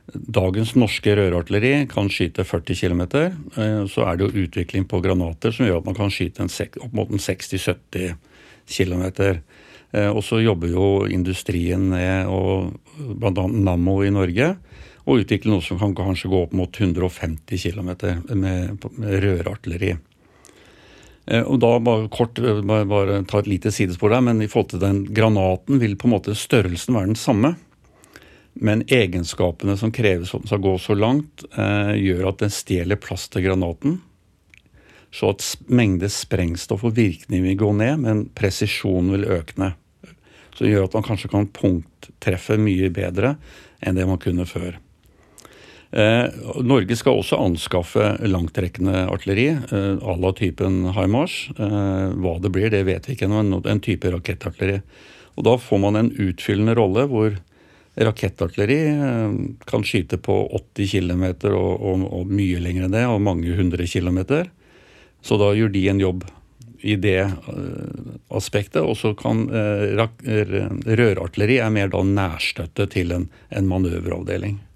Dagens 0.10 0.74
norske 0.76 1.14
rørartilleri 1.16 1.86
kan 1.92 2.10
skyte 2.12 2.44
40 2.44 2.76
km. 2.82 3.02
Eh, 3.16 3.86
så 3.88 4.10
er 4.10 4.20
det 4.20 4.28
jo 4.28 4.44
utvikling 4.44 4.90
på 4.90 5.00
granater 5.06 5.56
som 5.56 5.70
gjør 5.70 5.80
at 5.80 5.88
man 5.88 5.98
kan 5.98 6.12
skyte 6.12 6.50
opp 6.84 7.00
mot 7.00 7.16
60-70 7.16 8.18
km. 8.68 9.06
Eh, 9.94 10.10
og 10.10 10.20
så 10.26 10.42
jobber 10.44 10.74
jo 10.74 10.90
industrien 11.08 11.88
med, 11.94 12.28
bl.a. 13.00 13.48
Nammo 13.48 14.02
i 14.04 14.12
Norge, 14.14 14.56
å 15.10 15.20
utvikle 15.22 15.54
noe 15.54 15.66
som 15.66 15.80
kan 15.82 15.96
kanskje 15.98 16.30
gå 16.32 16.44
opp 16.46 16.54
mot 16.58 16.80
150 16.80 17.58
km 17.58 17.90
med, 18.36 18.86
med 18.98 19.24
rørartilleri. 19.26 19.96
Eh, 21.30 21.44
og 21.44 21.60
da 21.62 21.76
bare 21.84 22.10
kort, 22.14 22.40
bare, 22.40 22.86
bare 22.90 23.22
ta 23.30 23.42
et 23.42 23.50
lite 23.50 23.72
sidespor 23.74 24.14
der, 24.14 24.24
men 24.26 24.42
i 24.42 24.50
forhold 24.50 24.74
til 24.74 24.84
den 24.84 25.04
granaten 25.14 25.82
vil 25.82 25.98
på 26.00 26.10
en 26.10 26.16
måte 26.18 26.38
størrelsen 26.38 26.98
være 26.98 27.12
den 27.12 27.20
samme. 27.20 27.56
Men 28.60 28.84
egenskapene 28.92 29.78
som 29.80 29.94
kreves 29.96 30.32
for 30.32 30.40
at 30.40 30.48
den 30.48 30.52
skal 30.52 30.64
gå 30.66 30.76
så 30.82 30.98
langt, 30.98 31.46
eh, 31.54 31.94
gjør 32.02 32.32
at 32.32 32.42
den 32.44 32.54
stjeler 32.54 33.00
plass 33.00 33.30
til 33.30 33.46
granaten. 33.46 34.00
Så 35.14 35.32
at 35.34 35.46
mengde 35.70 36.10
sprengstoff 36.14 36.84
og 36.86 36.98
virkning 36.98 37.46
vil 37.46 37.58
gå 37.58 37.72
ned, 37.78 38.04
men 38.06 38.26
presisjonen 38.38 39.14
vil 39.16 39.30
øke 39.40 39.58
ned. 39.62 39.78
Så 40.54 40.66
det 40.66 40.74
gjør 40.74 40.90
at 40.90 40.98
man 40.98 41.08
kanskje 41.08 41.32
kan 41.32 41.50
punkttreffe 41.56 42.58
mye 42.60 42.90
bedre 42.94 43.38
enn 43.80 43.98
det 43.98 44.06
man 44.10 44.20
kunne 44.22 44.46
før. 44.50 44.78
Eh, 45.92 46.26
Norge 46.62 46.96
skal 47.00 47.18
også 47.18 47.40
anskaffe 47.42 48.12
langtrekkende 48.30 49.08
artilleri 49.10 49.48
eh, 49.50 49.96
à 49.98 50.14
la 50.22 50.30
typen 50.38 50.94
HIMARS. 50.94 51.50
Eh, 51.58 52.14
hva 52.14 52.38
det 52.44 52.52
blir, 52.54 52.70
det 52.70 52.84
vet 52.86 53.10
vi 53.10 53.18
ikke 53.18 53.26
ennå. 53.26 53.64
En 53.66 53.82
type 53.82 54.06
rakettartilleri. 54.14 54.84
Og 55.36 55.44
Da 55.48 55.58
får 55.58 55.80
man 55.82 55.96
en 55.96 56.12
utfyllende 56.12 56.76
rolle 56.78 57.08
hvor 57.10 57.38
Rakettartilleri 58.00 58.96
kan 59.68 59.84
skyte 59.84 60.18
på 60.24 60.48
80 60.56 60.88
km 60.94 61.24
og, 61.50 61.82
og, 61.84 62.04
og, 62.06 62.30
mye 62.32 62.60
lenger 62.64 62.86
enn 62.86 62.94
det, 62.94 63.02
og 63.10 63.20
mange 63.20 63.52
hundre 63.58 63.84
kilometer. 63.90 64.48
Så 65.26 65.36
da 65.42 65.50
gjør 65.58 65.74
de 65.74 65.90
en 65.92 66.00
jobb 66.00 66.24
i 66.80 66.96
det 66.96 67.28
aspektet. 68.32 68.86
Og 68.86 68.96
så 68.96 69.12
kan 69.20 69.50
rørartilleri 69.52 71.60
er 71.60 71.70
mer 71.76 71.92
da 71.92 72.00
nærstøtte 72.08 72.88
til 72.94 73.12
en, 73.18 73.28
en 73.52 73.68
manøveravdeling. 73.68 74.69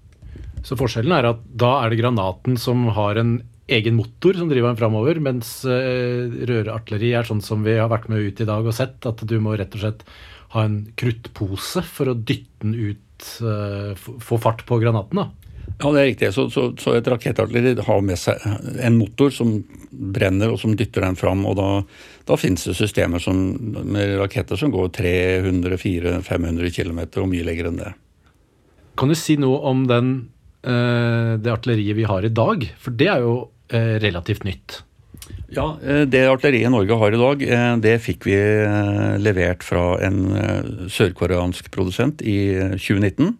Så 0.64 0.78
forskjellen 0.80 1.12
er 1.12 1.28
at 1.28 1.42
da 1.44 1.76
er 1.82 1.92
det 1.92 2.00
granaten 2.00 2.56
som 2.60 2.86
har 2.96 3.20
en 3.20 3.36
egen 3.72 3.96
motor 3.96 4.36
som 4.36 4.48
driver 4.50 4.72
den 4.72 4.80
framover, 4.80 5.20
mens 5.24 5.56
uh, 5.68 6.28
rørartilleri 6.48 7.14
er 7.16 7.28
sånn 7.28 7.42
som 7.44 7.64
vi 7.64 7.76
har 7.78 7.90
vært 7.92 8.10
med 8.12 8.24
ut 8.24 8.40
i 8.40 8.48
dag 8.48 8.66
og 8.66 8.76
sett, 8.76 9.00
at 9.08 9.24
du 9.24 9.38
må 9.40 9.56
rett 9.56 9.76
og 9.76 9.84
slett 9.84 10.04
ha 10.54 10.66
en 10.66 10.82
kruttpose 11.00 11.82
for 11.84 12.12
å 12.12 12.18
dytte 12.18 12.64
den 12.64 12.76
ut 12.76 13.30
uh, 13.44 13.96
få 13.96 14.40
fart 14.40 14.64
på 14.68 14.80
granaten. 14.82 15.24
da. 15.24 15.30
Ja, 15.80 15.90
det 15.90 16.00
er 16.00 16.06
riktig. 16.06 16.28
Så, 16.36 16.46
så, 16.54 16.68
så 16.78 16.94
et 16.94 17.08
rakettartilleri 17.10 17.74
har 17.82 18.04
med 18.04 18.20
seg 18.20 18.40
en 18.84 18.98
motor 18.98 19.32
som 19.34 19.56
brenner 19.90 20.52
og 20.54 20.60
som 20.62 20.76
dytter 20.78 21.02
den 21.06 21.18
fram. 21.18 21.42
og 21.48 21.56
Da, 21.58 21.68
da 22.28 22.38
finnes 22.38 22.66
det 22.68 22.76
systemer 22.78 23.22
som, 23.22 23.40
med 23.82 24.16
raketter 24.20 24.60
som 24.60 24.72
går 24.74 24.92
300-400-500 25.00 26.70
km 26.76 27.00
og 27.24 27.30
mye 27.32 27.48
lenger 27.48 27.70
enn 27.70 27.80
det. 27.80 27.92
Kan 28.94 29.10
du 29.10 29.18
si 29.18 29.34
noe 29.40 29.58
om 29.66 29.88
den, 29.90 30.12
det 30.64 31.52
artilleriet 31.52 31.98
vi 31.98 32.06
har 32.08 32.24
i 32.24 32.32
dag? 32.32 32.64
For 32.80 32.96
det 32.96 33.08
er 33.12 33.22
jo 33.24 33.34
uh, 33.44 33.94
relativt 34.00 34.46
nytt. 34.48 34.80
Ja, 35.54 35.76
Det 35.80 36.24
artilleriet 36.26 36.72
Norge 36.72 36.96
har 36.98 37.14
i 37.14 37.20
dag, 37.20 37.42
det 37.80 37.92
fikk 38.02 38.26
vi 38.26 38.34
levert 39.22 39.62
fra 39.62 39.94
en 40.02 40.88
sørkoreansk 40.90 41.70
produsent 41.72 42.24
i 42.26 42.56
2019. 42.74 43.36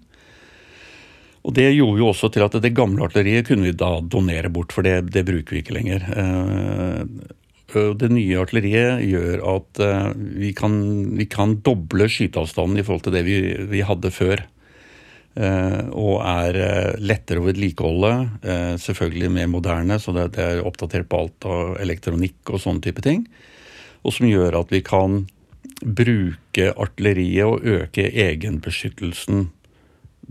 Og 1.45 1.53
Det 1.53 1.67
gjorde 1.75 2.01
jo 2.01 2.09
også 2.09 2.31
til 2.33 2.45
at 2.47 2.57
det 2.63 2.73
gamle 2.77 3.05
artilleriet 3.05 3.51
kunne 3.51 3.67
vi 3.67 3.75
da 3.77 3.99
donere 4.01 4.49
bort, 4.49 4.73
for 4.73 4.87
det, 4.87 5.11
det 5.13 5.27
bruker 5.29 5.57
vi 5.57 5.65
ikke 5.65 5.77
lenger. 5.77 6.07
Det 7.75 8.11
nye 8.15 8.39
artilleriet 8.41 9.05
gjør 9.11 9.45
at 9.57 9.83
vi 10.15 10.55
kan, 10.57 10.79
vi 11.19 11.27
kan 11.29 11.59
doble 11.67 12.09
skyteavstanden 12.09 12.81
i 12.81 12.87
forhold 12.87 13.05
til 13.09 13.17
det 13.19 13.25
vi, 13.27 13.39
vi 13.75 13.85
hadde 13.85 14.15
før. 14.15 14.47
Uh, 15.35 15.90
og 15.99 16.20
er 16.23 16.57
uh, 16.62 17.01
lettere 17.03 17.42
å 17.42 17.49
vedlikeholde. 17.49 18.12
Uh, 18.44 18.75
selvfølgelig 18.79 19.33
mer 19.35 19.49
moderne, 19.51 19.99
så 19.99 20.14
det, 20.14 20.29
er 20.38 20.62
oppdatert 20.62 21.09
på 21.11 21.25
alt 21.25 21.49
av 21.51 21.75
elektronikk 21.83 22.55
og 22.55 22.62
sånne 22.62 22.85
type 22.85 23.03
ting. 23.03 23.25
Og 24.07 24.14
som 24.14 24.29
gjør 24.29 24.61
at 24.61 24.70
vi 24.70 24.85
kan 24.87 25.25
bruke 25.83 26.70
artilleriet 26.70 27.51
og 27.51 27.66
øke 27.66 28.07
egenbeskyttelsen 28.07 29.49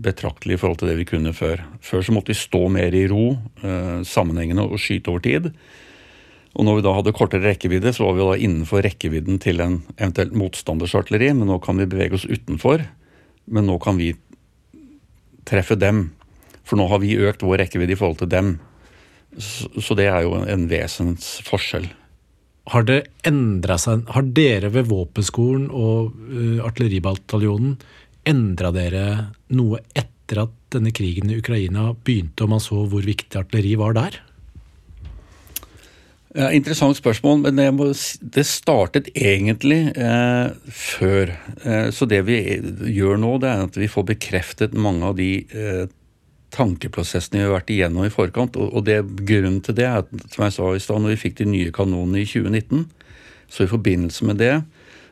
betraktelig 0.04 0.56
i 0.56 0.60
forhold 0.62 0.80
til 0.80 0.90
det 0.90 0.98
vi 1.02 1.08
kunne 1.10 1.34
før. 1.36 1.60
Før 1.84 2.06
så 2.06 2.14
måtte 2.14 2.32
vi 2.32 2.38
stå 2.38 2.62
mer 2.72 2.94
i 2.96 3.04
ro, 3.10 3.36
sammenhengende 4.08 4.64
og 4.66 4.80
skyte 4.82 5.12
over 5.12 5.22
tid. 5.22 5.50
Og 6.54 6.66
når 6.66 6.78
vi 6.78 6.84
da 6.86 6.94
hadde 6.96 7.14
kortere 7.14 7.46
rekkevidde, 7.46 7.92
så 7.94 8.08
var 8.08 8.16
vi 8.16 8.24
da 8.24 8.34
innenfor 8.46 8.82
rekkevidden 8.86 9.38
til 9.42 9.62
en 9.62 9.80
eventuelt 9.98 10.34
motstanders 10.38 10.94
artilleri, 10.98 11.32
men 11.34 11.50
nå 11.50 11.60
kan 11.62 11.78
vi 11.78 11.90
bevege 11.90 12.18
oss 12.18 12.26
utenfor. 12.30 12.82
Men 13.50 13.66
nå 13.68 13.76
kan 13.82 13.98
vi 14.00 14.14
treffe 15.48 15.76
dem. 15.78 16.06
For 16.64 16.80
nå 16.80 16.88
har 16.90 17.02
vi 17.02 17.18
økt 17.20 17.44
vår 17.44 17.64
rekkevidde 17.64 17.94
i 17.94 17.98
forhold 18.00 18.22
til 18.22 18.32
dem. 18.32 18.54
Så 19.36 19.96
det 19.98 20.08
er 20.08 20.24
jo 20.24 20.38
en 20.40 20.66
vesens 20.70 21.36
forskjell. 21.46 21.88
Har 22.72 22.86
det 22.88 23.02
endra 23.28 23.76
seg 23.76 24.06
Har 24.14 24.24
dere 24.32 24.70
ved 24.72 24.88
våpenskolen 24.88 25.66
og 25.68 26.14
uh, 26.16 26.64
artilleribataljonen 26.64 27.74
endra 28.24 28.70
dere 28.72 29.06
noe 29.52 29.82
etter 29.92 30.46
at 30.46 30.54
denne 30.72 30.94
krigen 30.96 31.28
i 31.28 31.36
Ukraina 31.42 31.90
begynte, 31.92 32.46
og 32.46 32.54
man 32.54 32.62
så 32.64 32.86
hvor 32.88 33.04
viktig 33.04 33.36
artilleri 33.36 33.74
var 33.76 33.92
der? 33.98 34.16
Ja, 36.34 36.48
interessant 36.50 36.98
spørsmål, 36.98 37.44
men 37.44 37.76
må, 37.76 37.92
det 38.34 38.42
startet 38.48 39.12
egentlig 39.14 39.92
eh, 39.94 40.48
før. 40.66 41.30
Eh, 41.62 41.90
så 41.94 42.08
det 42.10 42.24
vi 42.26 42.40
gjør 42.90 43.20
nå, 43.22 43.36
det 43.38 43.52
er 43.52 43.62
at 43.68 43.78
vi 43.78 43.86
får 43.90 44.08
bekreftet 44.08 44.74
mange 44.74 45.06
av 45.06 45.14
de 45.20 45.28
eh, 45.54 45.84
tankeprosessene 46.54 47.38
vi 47.38 47.46
har 47.46 47.54
vært 47.54 47.70
igjennom 47.70 48.08
i 48.08 48.10
forkant. 48.10 48.58
Og, 48.58 48.74
og 48.74 48.86
det, 48.88 48.98
grunnen 49.22 49.60
til 49.62 49.78
det 49.78 49.86
er 49.86 50.02
at, 50.02 50.10
som 50.34 50.48
jeg 50.48 50.56
sa 50.58 50.72
i 50.74 50.82
sted, 50.82 51.04
når 51.04 51.14
vi 51.14 51.22
fikk 51.22 51.38
de 51.38 51.48
nye 51.52 51.74
kanonene 51.74 52.24
i 52.24 52.26
2019, 52.26 52.82
så 53.54 53.62
i 53.62 53.70
forbindelse 53.70 54.26
med 54.26 54.42
det 54.42 54.54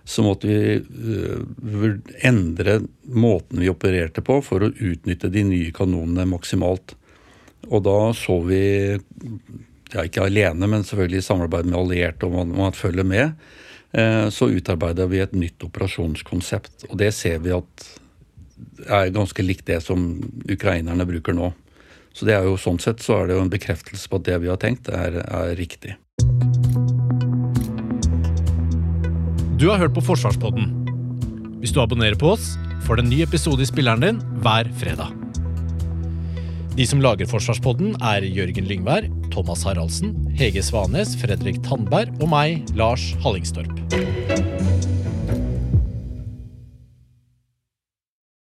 så 0.02 0.24
måtte 0.26 0.48
vi 0.50 0.80
uh, 0.82 1.92
endre 2.26 2.80
måten 3.14 3.60
vi 3.62 3.68
opererte 3.70 4.24
på 4.26 4.40
for 4.42 4.64
å 4.66 4.72
utnytte 4.72 5.30
de 5.30 5.44
nye 5.46 5.70
kanonene 5.74 6.26
maksimalt. 6.26 6.96
Og 7.70 7.84
da 7.86 7.98
så 8.18 8.40
vi 8.42 8.64
ja, 9.94 10.04
ikke 10.06 10.26
alene, 10.26 10.68
men 10.68 10.84
selvfølgelig 10.86 11.22
i 11.22 11.26
samarbeid 11.26 11.68
med 11.68 11.78
allierte 11.78 12.28
og 12.28 12.36
man, 12.36 12.54
man 12.56 12.76
følger 12.76 13.06
med, 13.06 13.34
eh, 13.92 14.28
så 14.32 14.48
utarbeida 14.52 15.06
vi 15.10 15.22
et 15.22 15.34
nytt 15.36 15.64
operasjonskonsept. 15.66 16.88
Og 16.90 16.96
det 17.00 17.12
ser 17.16 17.42
vi 17.44 17.54
at 17.56 17.88
er 18.88 19.12
ganske 19.14 19.44
likt 19.44 19.66
det 19.68 19.80
som 19.84 20.06
ukrainerne 20.50 21.06
bruker 21.08 21.36
nå. 21.36 21.52
Så 22.12 22.28
det 22.28 22.36
er 22.36 22.44
jo 22.46 22.58
sånn 22.60 22.80
sett 22.82 23.00
så 23.02 23.22
er 23.22 23.30
det 23.30 23.38
jo 23.38 23.44
en 23.46 23.52
bekreftelse 23.52 24.10
på 24.10 24.20
at 24.20 24.28
det 24.28 24.38
vi 24.42 24.50
har 24.52 24.60
tenkt, 24.60 24.90
er, 24.92 25.22
er 25.24 25.54
riktig. 25.58 25.96
Du 29.56 29.68
har 29.70 29.78
hørt 29.78 29.94
på 29.96 30.04
Forsvarspodden. 30.04 30.72
Hvis 31.62 31.72
du 31.72 31.80
abonnerer 31.80 32.18
på 32.18 32.32
oss, 32.34 32.56
får 32.86 32.98
du 32.98 33.04
en 33.04 33.12
ny 33.12 33.20
episode 33.24 33.62
i 33.62 33.68
spilleren 33.68 34.02
din 34.02 34.20
hver 34.42 34.68
fredag. 34.80 35.14
De 36.74 36.86
som 36.88 37.02
lager 37.04 37.28
Forsvarspodden, 37.30 37.94
er 38.02 38.26
Jørgen 38.26 38.66
Lyngvær, 38.66 39.06
Thomas 39.32 39.64
Haraldsen, 39.64 40.12
Hege 40.36 40.62
Svanes, 40.62 41.16
Fredrik 41.16 41.62
Tandberg 41.64 42.12
og 42.20 42.28
meg, 42.34 42.68
Lars 42.76 43.12
Hallingstorp. 43.24 43.72